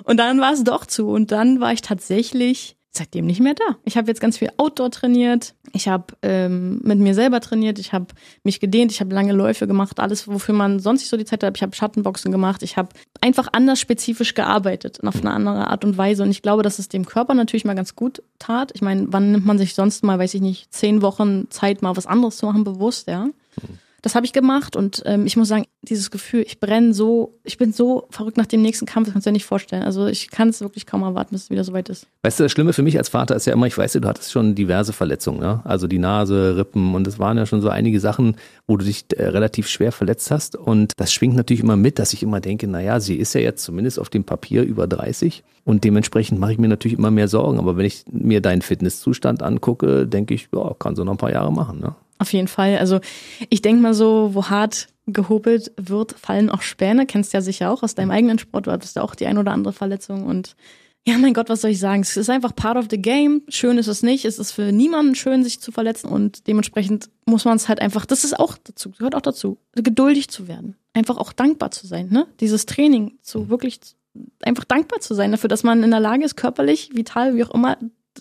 [0.05, 3.77] Und dann war es doch zu und dann war ich tatsächlich seitdem nicht mehr da.
[3.85, 7.95] Ich habe jetzt ganz viel Outdoor trainiert, ich habe ähm, mit mir selber trainiert, ich
[7.95, 8.07] habe
[8.45, 11.43] mich gedehnt, ich habe lange Läufe gemacht, alles, wofür man sonst nicht so die Zeit
[11.43, 11.57] hat.
[11.57, 12.91] Ich habe Schattenboxen gemacht, ich habe
[13.23, 16.23] einfach anders spezifisch gearbeitet, auf eine andere Art und Weise.
[16.23, 18.73] Und ich glaube, dass es dem Körper natürlich mal ganz gut tat.
[18.75, 21.97] Ich meine, wann nimmt man sich sonst mal, weiß ich nicht, zehn Wochen Zeit, mal
[21.97, 23.25] was anderes zu machen, bewusst, ja?
[23.25, 23.33] Mhm.
[24.03, 27.57] Das habe ich gemacht und ähm, ich muss sagen, dieses Gefühl, ich brenne so, ich
[27.57, 29.85] bin so verrückt nach dem nächsten Kampf, das kannst du dir nicht vorstellen.
[29.85, 32.09] Also ich kann es wirklich kaum erwarten, bis es wieder soweit ist.
[32.25, 34.33] Weißt du, das Schlimme für mich als Vater ist ja immer, ich weiß, du hattest
[34.33, 35.61] schon diverse Verletzungen, ne?
[35.65, 38.37] Also die Nase, Rippen und es waren ja schon so einige Sachen,
[38.67, 40.57] wo du dich äh, relativ schwer verletzt hast.
[40.57, 43.63] Und das schwingt natürlich immer mit, dass ich immer denke, naja, sie ist ja jetzt
[43.63, 47.61] zumindest auf dem Papier über 30 und dementsprechend mache ich mir natürlich immer mehr Sorgen.
[47.61, 51.33] Aber wenn ich mir deinen Fitnesszustand angucke, denke ich, ja, kann so noch ein paar
[51.33, 51.95] Jahre machen, ne?
[52.23, 52.79] Auf jeden Fall.
[52.79, 53.01] Also
[53.51, 57.05] ich denke mal so, wo hart gehobelt wird, fallen auch Späne.
[57.05, 58.69] Kennst du ja sicher auch aus deinem eigenen Sport.
[58.69, 60.25] Du hattest ja auch die ein oder andere Verletzung.
[60.25, 60.55] Und
[61.05, 62.03] ja, mein Gott, was soll ich sagen?
[62.03, 63.43] Es ist einfach part of the game.
[63.49, 64.25] Schön ist es nicht.
[64.25, 66.07] Es ist für niemanden schön, sich zu verletzen.
[66.07, 70.29] Und dementsprechend muss man es halt einfach, das ist auch dazu, gehört auch dazu, geduldig
[70.29, 70.77] zu werden.
[70.93, 72.09] Einfach auch dankbar zu sein.
[72.09, 72.29] Ne?
[72.39, 73.81] Dieses Training, zu wirklich
[74.45, 77.51] einfach dankbar zu sein dafür, dass man in der Lage ist, körperlich, vital, wie auch
[77.51, 77.79] immer,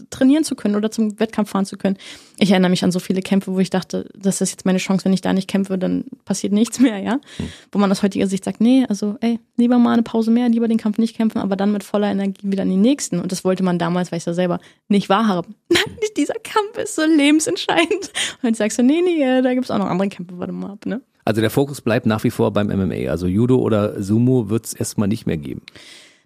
[0.10, 1.98] trainieren zu können oder zum Wettkampf fahren zu können.
[2.38, 5.06] Ich erinnere mich an so viele Kämpfe, wo ich dachte, das ist jetzt meine Chance,
[5.06, 7.16] wenn ich da nicht kämpfe, dann passiert nichts mehr, ja.
[7.16, 7.50] Mhm.
[7.72, 10.68] Wo man aus heutiger Sicht sagt, nee, also ey, lieber mal eine Pause mehr, lieber
[10.68, 13.20] den Kampf nicht kämpfen, aber dann mit voller Energie wieder in den nächsten.
[13.20, 15.56] Und das wollte man damals, weiß ja selber, nicht wahrhaben.
[15.70, 15.84] Nein,
[16.18, 17.92] dieser Kampf ist so lebensentscheidend.
[17.92, 20.72] Und dann sagst du, nee, nee, äh, da gibt's auch noch andere Kämpfe, warte mal
[20.72, 21.02] ab, ne?
[21.24, 23.10] Also der Fokus bleibt nach wie vor beim MMA.
[23.10, 25.62] Also Judo oder Sumo wird es erstmal nicht mehr geben.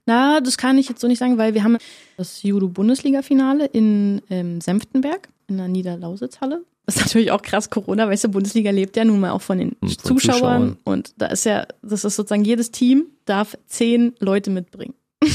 [0.06, 1.78] Na, das kann ich jetzt so nicht sagen, weil wir haben
[2.18, 6.64] das Judo-Bundesliga-Finale in ähm, Senftenberg in der Niederlausitzhalle.
[6.86, 9.58] Das ist natürlich auch krass, Corona, weißt du, Bundesliga lebt ja nun mal auch von
[9.58, 10.18] den von Zuschauern.
[10.18, 10.78] Zuschauern.
[10.84, 14.94] Und da ist ja, das ist sozusagen jedes Team darf zehn Leute mitbringen.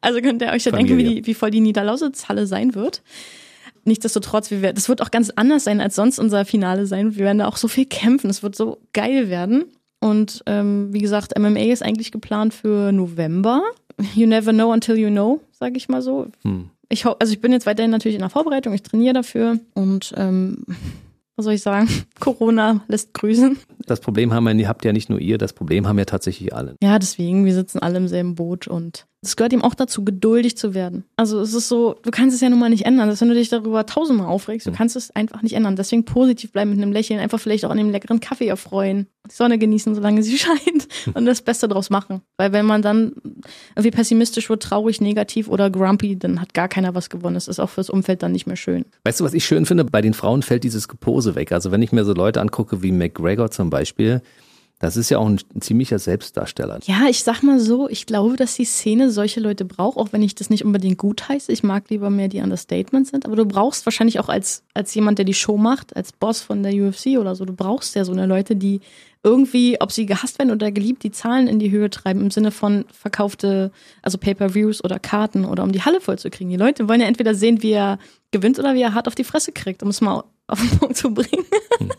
[0.00, 3.02] also könnt ihr euch ja denken, wie, die, wie voll die Niederlausitzhalle sein wird.
[3.84, 7.16] Nichtsdestotrotz, wir werden, das wird auch ganz anders sein als sonst unser Finale sein.
[7.16, 8.28] Wir werden da auch so viel kämpfen.
[8.28, 9.64] Es wird so geil werden.
[10.00, 13.62] Und ähm, wie gesagt, MMA ist eigentlich geplant für November.
[14.14, 16.28] You never know until you know, sage ich mal so.
[16.42, 16.70] Hm.
[16.88, 20.64] Ich also ich bin jetzt weiterhin natürlich in der Vorbereitung, ich trainiere dafür und ähm,
[21.36, 21.88] was soll ich sagen?
[22.20, 23.58] Corona lässt grüßen.
[23.86, 26.76] Das Problem haben wir, habt ja nicht nur ihr, das Problem haben ja tatsächlich alle.
[26.82, 30.56] Ja, deswegen, wir sitzen alle im selben Boot und es gehört ihm auch dazu, geduldig
[30.56, 31.04] zu werden.
[31.16, 33.08] Also es ist so, du kannst es ja nun mal nicht ändern.
[33.08, 34.78] Das, wenn du dich darüber tausendmal aufregst, du hm.
[34.78, 35.76] kannst es einfach nicht ändern.
[35.76, 39.34] Deswegen positiv bleiben mit einem Lächeln, einfach vielleicht auch an dem leckeren Kaffee erfreuen, die
[39.34, 42.22] Sonne genießen, solange sie scheint und das Beste draus machen.
[42.38, 43.12] Weil wenn man dann
[43.76, 47.36] irgendwie pessimistisch wird, traurig, negativ oder grumpy, dann hat gar keiner was gewonnen.
[47.36, 48.86] Es ist auch fürs Umfeld dann nicht mehr schön.
[49.04, 49.84] Weißt du, was ich schön finde?
[49.84, 51.52] Bei den Frauen fällt dieses Gepose weg.
[51.52, 54.22] Also wenn ich mir so Leute angucke wie McGregor zum Beispiel,
[54.80, 56.80] das ist ja auch ein, ziemlicher Selbstdarsteller.
[56.84, 60.22] Ja, ich sag mal so, ich glaube, dass die Szene solche Leute braucht, auch wenn
[60.22, 61.52] ich das nicht unbedingt gut heiße.
[61.52, 63.26] Ich mag lieber mehr, die Understatements sind.
[63.26, 66.62] Aber du brauchst wahrscheinlich auch als, als jemand, der die Show macht, als Boss von
[66.62, 68.80] der UFC oder so, du brauchst ja so eine Leute, die
[69.22, 72.50] irgendwie, ob sie gehasst werden oder geliebt, die Zahlen in die Höhe treiben im Sinne
[72.50, 76.48] von verkaufte, also Pay-per-Views oder Karten oder um die Halle voll zu kriegen.
[76.48, 77.98] Die Leute wollen ja entweder sehen, wie er
[78.30, 80.96] gewinnt oder wie er hart auf die Fresse kriegt, um es mal auf den Punkt
[80.96, 81.44] zu bringen.
[81.78, 81.90] Hm.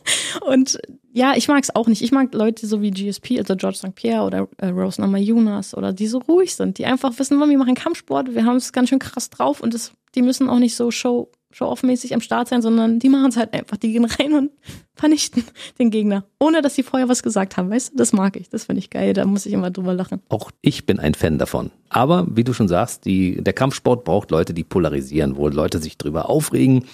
[0.47, 0.79] Und
[1.13, 2.01] ja, ich mag es auch nicht.
[2.01, 3.95] Ich mag Leute so wie GSP, also George St.
[3.95, 7.75] Pierre oder äh, Rose Namajunas oder die so ruhig sind, die einfach wissen, wir machen
[7.75, 10.91] Kampfsport, wir haben es ganz schön krass drauf und das, die müssen auch nicht so
[10.91, 13.77] Show show-off-mäßig am Start sein, sondern die machen es halt einfach.
[13.77, 14.51] Die gehen rein und
[14.95, 15.43] vernichten
[15.79, 17.69] den Gegner, ohne dass sie vorher was gesagt haben.
[17.69, 18.49] Weißt du, das mag ich.
[18.49, 19.13] Das finde ich geil.
[19.13, 20.21] Da muss ich immer drüber lachen.
[20.29, 21.71] Auch ich bin ein Fan davon.
[21.89, 25.97] Aber wie du schon sagst, die, der Kampfsport braucht Leute, die polarisieren, wo Leute sich
[25.97, 26.85] drüber aufregen.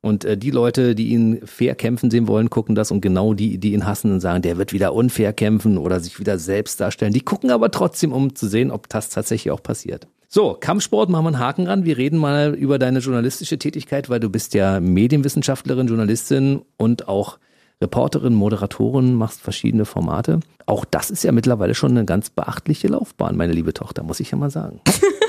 [0.00, 3.58] Und äh, die Leute, die ihn fair kämpfen sehen wollen, gucken das und genau die,
[3.58, 7.12] die ihn hassen und sagen, der wird wieder unfair kämpfen oder sich wieder selbst darstellen,
[7.12, 10.06] die gucken aber trotzdem, um zu sehen, ob das tatsächlich auch passiert.
[10.30, 11.84] So, Kampfsport, machen wir einen Haken ran.
[11.84, 17.38] Wir reden mal über deine journalistische Tätigkeit, weil du bist ja Medienwissenschaftlerin, Journalistin und auch
[17.80, 20.40] Reporterin, Moderatorin, machst verschiedene Formate.
[20.66, 24.30] Auch das ist ja mittlerweile schon eine ganz beachtliche Laufbahn, meine liebe Tochter, muss ich
[24.30, 24.80] ja mal sagen.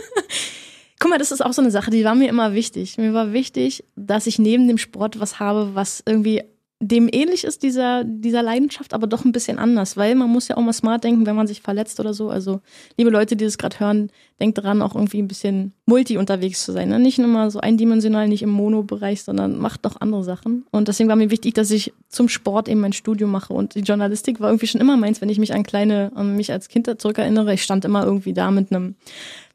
[0.99, 2.97] Guck mal, das ist auch so eine Sache, die war mir immer wichtig.
[2.97, 6.43] Mir war wichtig, dass ich neben dem Sport was habe, was irgendwie
[6.81, 10.55] dem ähnlich ist, dieser, dieser Leidenschaft, aber doch ein bisschen anders, weil man muss ja
[10.55, 12.29] auch mal smart denken, wenn man sich verletzt oder so.
[12.29, 12.61] Also,
[12.97, 16.71] liebe Leute, die das gerade hören, denkt dran, auch irgendwie ein bisschen multi unterwegs zu
[16.71, 16.89] sein.
[16.89, 16.99] Ne?
[16.99, 20.65] Nicht immer so eindimensional, nicht im Mono-Bereich, sondern macht noch andere Sachen.
[20.71, 23.53] Und deswegen war mir wichtig, dass ich zum Sport eben mein Studium mache.
[23.53, 26.51] Und die Journalistik war irgendwie schon immer meins, wenn ich mich an kleine, an mich
[26.51, 27.53] als Kind zurückerinnere.
[27.53, 28.95] Ich stand immer irgendwie da mit einem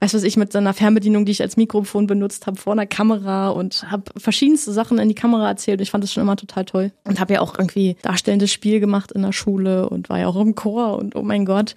[0.04, 2.86] weiß was ich, mit so einer Fernbedienung, die ich als Mikrofon benutzt habe, vor einer
[2.86, 5.80] Kamera und habe verschiedenste Sachen in die Kamera erzählt.
[5.80, 6.92] Ich fand das schon immer total toll.
[7.04, 10.36] Und habe ja auch irgendwie darstellendes Spiel gemacht in der Schule und war ja auch
[10.36, 11.74] im Chor und oh mein Gott.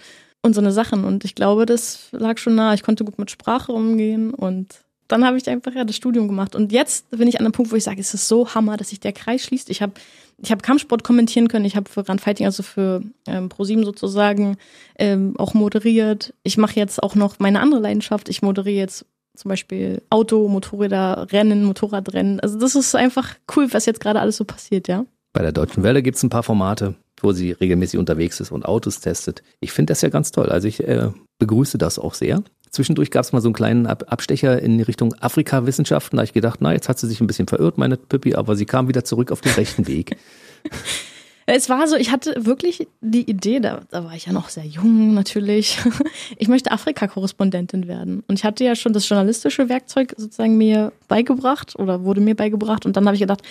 [0.47, 1.03] Und so eine Sachen.
[1.03, 2.73] Und ich glaube, das lag schon nah.
[2.73, 4.67] Ich konnte gut mit Sprache umgehen und
[5.07, 6.55] dann habe ich einfach ja das Studium gemacht.
[6.55, 8.89] Und jetzt bin ich an einem Punkt, wo ich sage, es ist so Hammer, dass
[8.89, 9.69] sich der Kreis schließt.
[9.69, 9.93] Ich habe
[10.41, 14.57] ich hab Kampfsport kommentieren können, ich habe für Run Fighting, also für ähm, ProSieben sozusagen,
[14.99, 16.33] ähm, auch moderiert.
[16.43, 18.29] Ich mache jetzt auch noch meine andere Leidenschaft.
[18.29, 19.05] Ich moderiere jetzt
[19.35, 22.39] zum Beispiel Auto, Motorräder, Rennen, Motorradrennen.
[22.39, 25.05] Also das ist einfach cool, was jetzt gerade alles so passiert, ja.
[25.33, 28.65] Bei der Deutschen Welle gibt es ein paar Formate, wo sie regelmäßig unterwegs ist und
[28.65, 29.43] Autos testet.
[29.59, 30.49] Ich finde das ja ganz toll.
[30.49, 32.43] Also ich äh, begrüße das auch sehr.
[32.69, 36.17] Zwischendurch gab es mal so einen kleinen Abstecher in Richtung Afrika-Wissenschaften.
[36.17, 38.55] Da habe ich gedacht, na, jetzt hat sie sich ein bisschen verirrt, meine Pippi, aber
[38.55, 40.17] sie kam wieder zurück auf den rechten Weg.
[41.49, 44.65] Es war so, ich hatte wirklich die Idee, da, da war ich ja noch sehr
[44.65, 45.79] jung natürlich.
[46.39, 48.23] Ich möchte Afrika-Korrespondentin werden.
[48.27, 52.85] Und ich hatte ja schon das journalistische Werkzeug sozusagen mir beigebracht oder wurde mir beigebracht.
[52.85, 53.41] Und dann habe ich gedacht,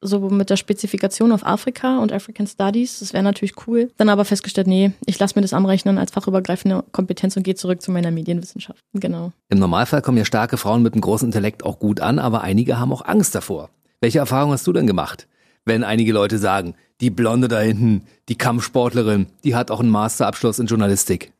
[0.00, 3.90] so mit der Spezifikation auf Afrika und African Studies, das wäre natürlich cool.
[3.96, 7.80] Dann aber festgestellt, nee, ich lasse mir das anrechnen als fachübergreifende Kompetenz und gehe zurück
[7.80, 8.80] zu meiner Medienwissenschaft.
[8.94, 9.32] Genau.
[9.48, 12.78] Im Normalfall kommen ja starke Frauen mit einem großen Intellekt auch gut an, aber einige
[12.78, 13.70] haben auch Angst davor.
[14.00, 15.28] Welche Erfahrung hast du denn gemacht?
[15.64, 20.58] wenn einige Leute sagen, die Blonde da hinten, die Kampfsportlerin, die hat auch einen Masterabschluss
[20.58, 21.32] in Journalistik.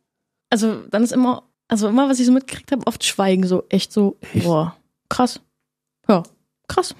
[0.51, 3.93] Also dann ist immer, also immer, was ich so mitgekriegt habe, oft Schweigen, so echt
[3.93, 4.45] so, echt?
[4.45, 4.77] boah,
[5.09, 5.40] krass.
[6.09, 6.23] Ja,
[6.69, 6.95] krass.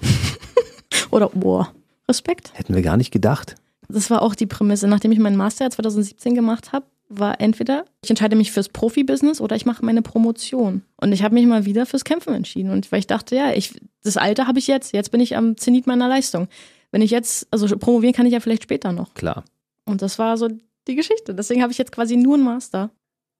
[1.11, 1.71] Oder boah,
[2.07, 2.51] Respekt.
[2.53, 3.55] Hätten wir gar nicht gedacht.
[3.87, 4.87] Das war auch die Prämisse.
[4.87, 9.55] Nachdem ich meinen Master 2017 gemacht habe, war entweder ich entscheide mich fürs Profibusiness oder
[9.55, 10.81] ich mache meine Promotion.
[10.97, 12.71] Und ich habe mich mal wieder fürs Kämpfen entschieden.
[12.71, 14.93] Und weil ich dachte, ja, ich, das Alter habe ich jetzt.
[14.93, 16.47] Jetzt bin ich am Zenit meiner Leistung
[16.95, 19.13] wenn ich jetzt, also promovieren kann ich ja vielleicht später noch.
[19.15, 19.43] Klar.
[19.83, 20.47] Und das war so
[20.87, 21.35] die Geschichte.
[21.35, 22.89] Deswegen habe ich jetzt quasi nur einen Master.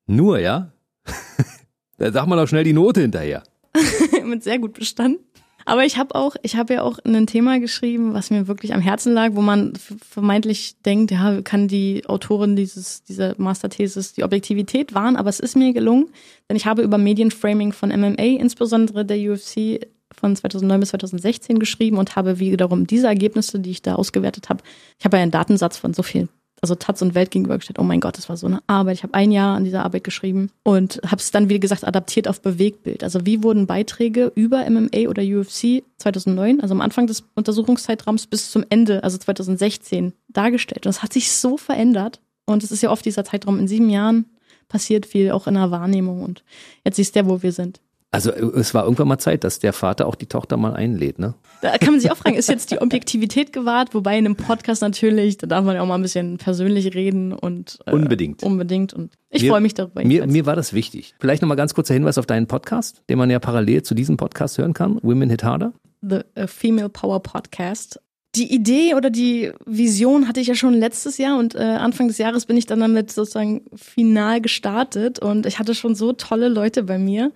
[0.07, 0.73] Nur, ja?
[1.97, 3.43] da sag mal doch schnell die Note hinterher.
[4.25, 5.23] Mit sehr gut bestanden.
[5.63, 8.81] Aber ich habe auch, ich habe ja auch ein Thema geschrieben, was mir wirklich am
[8.81, 14.93] Herzen lag, wo man vermeintlich denkt, ja, kann die Autorin dieses, dieser Masterthesis die Objektivität
[14.93, 16.09] wahren, aber es ist mir gelungen,
[16.49, 19.79] denn ich habe über Medienframing von MMA, insbesondere der UFC,
[20.25, 24.63] von 2009 bis 2016 geschrieben und habe wiederum diese Ergebnisse, die ich da ausgewertet habe,
[24.97, 26.29] ich habe ja einen Datensatz von so viel,
[26.61, 27.77] also Taz und Welt gegenübergestellt.
[27.77, 28.97] Oh mein Gott, das war so eine Arbeit.
[28.97, 32.27] Ich habe ein Jahr an dieser Arbeit geschrieben und habe es dann, wie gesagt, adaptiert
[32.27, 33.03] auf Bewegtbild.
[33.03, 38.49] Also wie wurden Beiträge über MMA oder UFC 2009, also am Anfang des Untersuchungszeitraums bis
[38.49, 40.87] zum Ende, also 2016, dargestellt.
[40.87, 42.19] Und es hat sich so verändert.
[42.47, 44.25] Und es ist ja oft dieser Zeitraum in sieben Jahren
[44.69, 46.23] passiert viel, auch in der Wahrnehmung.
[46.23, 46.43] Und
[46.83, 47.79] jetzt siehst du ja, wo wir sind.
[48.15, 51.33] Also es war irgendwann mal Zeit, dass der Vater auch die Tochter mal einlädt, ne?
[51.61, 53.93] Da kann man sich auch fragen, ist jetzt die Objektivität gewahrt?
[53.93, 57.33] Wobei in einem Podcast natürlich, da darf man ja auch mal ein bisschen persönlich reden
[57.33, 58.41] und äh, unbedingt.
[58.41, 58.93] Unbedingt.
[58.93, 60.05] Und ich freue mich darüber.
[60.05, 61.13] Mir, mir war das wichtig.
[61.19, 64.57] Vielleicht nochmal ganz kurzer Hinweis auf deinen Podcast, den man ja parallel zu diesem Podcast
[64.57, 64.97] hören kann.
[65.01, 65.73] Women Hit Harder.
[66.01, 67.99] The Female Power Podcast.
[68.35, 72.17] Die Idee oder die Vision hatte ich ja schon letztes Jahr und äh, Anfang des
[72.17, 76.83] Jahres bin ich dann damit sozusagen final gestartet und ich hatte schon so tolle Leute
[76.83, 77.31] bei mir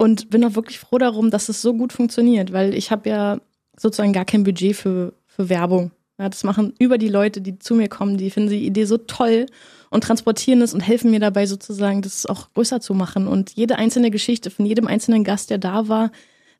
[0.00, 3.38] und bin auch wirklich froh darum, dass es so gut funktioniert, weil ich habe ja
[3.78, 5.90] sozusagen gar kein Budget für, für Werbung.
[6.18, 8.96] Ja, das machen über die Leute, die zu mir kommen, die finden die Idee so
[8.96, 9.44] toll
[9.90, 13.26] und transportieren es und helfen mir dabei sozusagen, das auch größer zu machen.
[13.26, 16.10] Und jede einzelne Geschichte von jedem einzelnen Gast, der da war,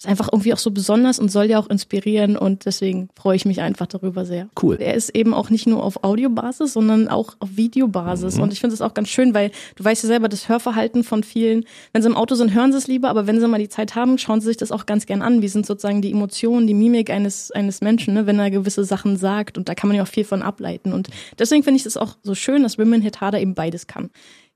[0.00, 3.44] ist einfach irgendwie auch so besonders und soll ja auch inspirieren und deswegen freue ich
[3.44, 4.48] mich einfach darüber sehr.
[4.62, 4.78] Cool.
[4.80, 8.42] Er ist eben auch nicht nur auf Audiobasis, sondern auch auf Videobasis Mhm.
[8.44, 11.22] und ich finde es auch ganz schön, weil du weißt ja selber, das Hörverhalten von
[11.22, 13.68] vielen, wenn sie im Auto sind, hören sie es lieber, aber wenn sie mal die
[13.68, 15.42] Zeit haben, schauen sie sich das auch ganz gern an.
[15.42, 19.18] Wie sind sozusagen die Emotionen, die Mimik eines, eines Menschen, ne, wenn er gewisse Sachen
[19.18, 21.98] sagt und da kann man ja auch viel von ableiten und deswegen finde ich es
[21.98, 24.08] auch so schön, dass Women Hit Harder eben beides kann.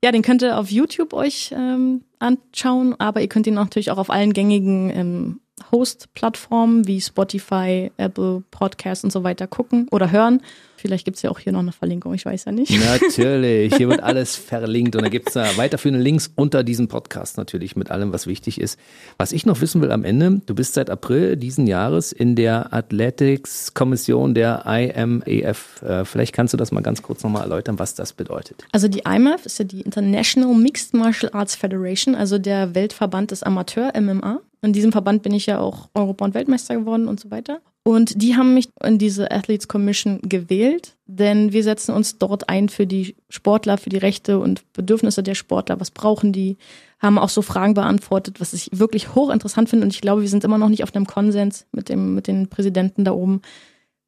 [0.05, 3.97] Ja, den könnt ihr auf YouTube euch ähm, anschauen, aber ihr könnt ihn natürlich auch
[3.97, 5.39] auf allen gängigen ähm,
[5.71, 10.41] Host-Plattformen wie Spotify, Apple Podcasts und so weiter gucken oder hören.
[10.77, 12.71] Vielleicht gibt's ja auch hier noch eine Verlinkung, ich weiß ja nicht.
[12.79, 17.75] Natürlich, hier wird alles verlinkt und da gibt's da weiterführende Links unter diesem Podcast natürlich
[17.75, 18.79] mit allem, was wichtig ist.
[19.17, 22.71] Was ich noch wissen will am Ende, du bist seit April diesen Jahres in der
[22.73, 25.81] Athletics-Kommission der IMAF.
[25.81, 28.65] Äh, Vielleicht kannst du das mal ganz kurz nochmal erläutern, was das bedeutet.
[28.71, 33.41] Also die IMAF ist ja die International Mixed Martial Arts Federation, also der Weltverband des
[33.41, 34.41] Amateur-MMA.
[34.65, 37.61] In diesem Verband bin ich ja auch Europa- und Weltmeister geworden und so weiter.
[37.83, 42.67] Und die haben mich in diese Athletes Commission gewählt, denn wir setzen uns dort ein
[42.67, 45.79] für die Sportler, für die Rechte und Bedürfnisse der Sportler.
[45.79, 46.57] Was brauchen die?
[46.99, 49.85] Haben auch so Fragen beantwortet, was ich wirklich hochinteressant finde.
[49.85, 52.47] Und ich glaube, wir sind immer noch nicht auf einem Konsens mit dem, mit den
[52.47, 53.41] Präsidenten da oben.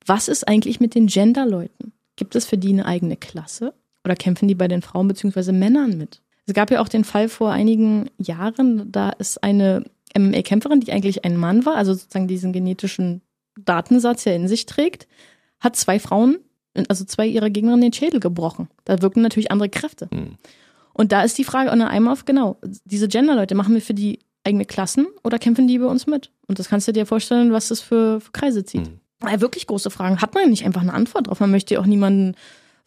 [0.08, 1.94] Was ist eigentlich mit den Gender-Leuten?
[2.16, 3.76] Gibt es für die eine eigene Klasse?
[4.04, 5.52] Oder kämpfen die bei den Frauen bzw.
[5.52, 6.22] Männern mit?
[6.48, 9.84] Es gab ja auch den Fall vor einigen Jahren, da ist eine
[10.18, 13.22] MMA-Kämpferin, die eigentlich ein Mann war, also sozusagen diesen genetischen
[13.58, 15.08] Datensatz ja in sich trägt,
[15.60, 16.38] hat zwei Frauen,
[16.90, 18.70] also zwei ihrer Gegnerinnen den Schädel gebrochen.
[18.86, 20.10] Da wirken natürlich andere Kräfte.
[20.14, 20.38] Hm.
[20.94, 24.20] Und da ist die Frage an der IMAF, genau, diese Gender-Leute, machen wir für die
[24.44, 26.32] eigene Klassen oder kämpfen die bei uns mit?
[26.48, 28.88] Und das kannst du dir vorstellen, was das für, für Kreise zieht.
[28.88, 29.00] Hm.
[29.24, 30.22] Ja, wirklich große Fragen.
[30.22, 31.40] Hat man ja nicht einfach eine Antwort drauf.
[31.40, 32.36] Man möchte ja auch niemanden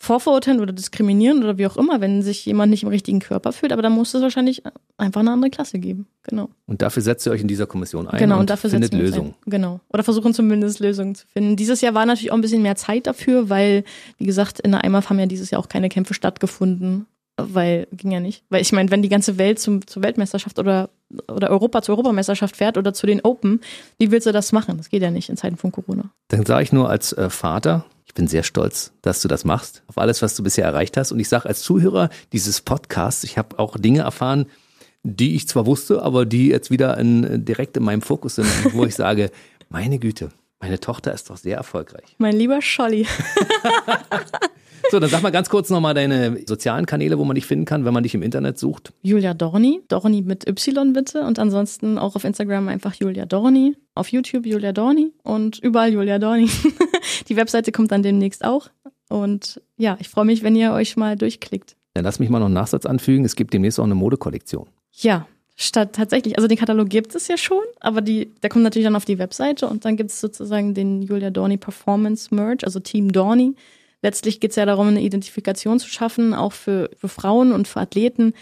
[0.02, 3.70] vorverurteilen oder diskriminieren oder wie auch immer, wenn sich jemand nicht im richtigen Körper fühlt.
[3.70, 4.62] Aber da muss es wahrscheinlich
[4.96, 6.06] einfach eine andere Klasse geben.
[6.22, 6.48] Genau.
[6.66, 9.34] Und dafür setzt ihr euch in dieser Kommission ein Genau, und, und dafür findet Lösungen.
[9.44, 9.80] Genau.
[9.92, 11.54] Oder versuchen zumindest Lösungen zu finden.
[11.54, 13.84] Dieses Jahr war natürlich auch ein bisschen mehr Zeit dafür, weil,
[14.16, 17.06] wie gesagt, in der IMAF haben ja dieses Jahr auch keine Kämpfe stattgefunden.
[17.36, 18.42] Weil, ging ja nicht.
[18.48, 20.88] Weil ich meine, wenn die ganze Welt zum, zur Weltmeisterschaft oder,
[21.28, 23.60] oder Europa zur Europameisterschaft fährt oder zu den Open,
[23.98, 24.76] wie willst du das machen?
[24.76, 26.10] Das geht ja nicht in Zeiten von Corona.
[26.28, 29.82] Dann sage ich nur als äh, Vater, ich bin sehr stolz, dass du das machst,
[29.86, 31.12] auf alles, was du bisher erreicht hast.
[31.12, 34.46] Und ich sage als Zuhörer dieses Podcasts, ich habe auch Dinge erfahren,
[35.02, 38.84] die ich zwar wusste, aber die jetzt wieder in, direkt in meinem Fokus sind, wo
[38.84, 39.30] ich sage,
[39.68, 42.16] meine Güte, meine Tochter ist doch sehr erfolgreich.
[42.18, 43.06] Mein lieber Scholli.
[44.90, 47.84] So, dann sag mal ganz kurz nochmal deine sozialen Kanäle, wo man dich finden kann,
[47.84, 48.92] wenn man dich im Internet sucht.
[49.02, 49.82] Julia Dorni.
[49.86, 51.22] Dorni mit Y bitte.
[51.22, 53.76] Und ansonsten auch auf Instagram einfach Julia Dorni.
[53.94, 56.48] Auf YouTube Julia Dorni und überall Julia Dorni.
[57.28, 58.68] Die Webseite kommt dann demnächst auch.
[59.08, 61.76] Und ja, ich freue mich, wenn ihr euch mal durchklickt.
[61.94, 63.24] Dann lass mich mal noch einen Nachsatz anfügen.
[63.24, 64.68] Es gibt demnächst auch eine Modekollektion.
[64.92, 65.26] Ja,
[65.56, 68.96] statt tatsächlich, also den Katalog gibt es ja schon, aber die, der kommt natürlich dann
[68.96, 73.12] auf die Webseite und dann gibt es sozusagen den Julia Dorni Performance Merge, also Team
[73.12, 73.54] Dorni.
[74.02, 77.80] Letztlich geht es ja darum, eine Identifikation zu schaffen, auch für, für Frauen und für
[77.80, 78.32] Athleten,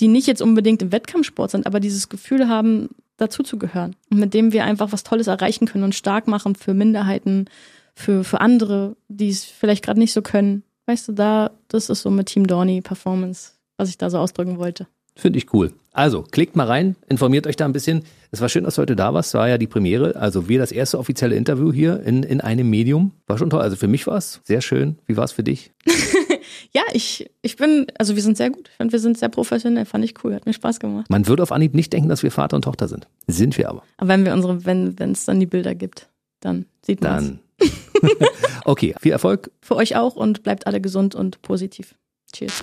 [0.00, 3.94] die nicht jetzt unbedingt im Wettkampfsport sind, aber dieses Gefühl haben, dazuzugehören.
[4.10, 7.46] Und mit dem wir einfach was Tolles erreichen können und stark machen für Minderheiten,
[7.94, 10.62] für, für andere, die es vielleicht gerade nicht so können.
[10.86, 14.58] Weißt du, da, das ist so mit Team Dorni Performance, was ich da so ausdrücken
[14.58, 14.86] wollte.
[15.14, 15.72] Finde ich cool.
[15.92, 18.04] Also, klickt mal rein, informiert euch da ein bisschen.
[18.30, 19.34] Es war schön, dass du heute da warst.
[19.34, 20.16] War ja die Premiere.
[20.16, 23.12] Also, wir das erste offizielle Interview hier in, in einem Medium.
[23.26, 23.60] War schon toll.
[23.60, 24.98] Also, für mich war es sehr schön.
[25.06, 25.70] Wie war es für dich?
[26.74, 28.68] Ja, ich, ich bin, also wir sind sehr gut.
[28.70, 29.84] Ich finde, wir sind sehr professionell.
[29.84, 30.34] Fand ich cool.
[30.34, 31.10] Hat mir Spaß gemacht.
[31.10, 33.08] Man würde auf Anhieb nicht denken, dass wir Vater und Tochter sind.
[33.26, 33.82] Sind wir aber.
[33.98, 36.08] Aber wenn wir unsere, wenn, wenn es dann die Bilder gibt,
[36.40, 37.68] dann sieht man es.
[38.00, 38.10] Dann.
[38.64, 39.50] okay, viel Erfolg.
[39.60, 41.94] Für euch auch und bleibt alle gesund und positiv.
[42.32, 42.62] Cheers.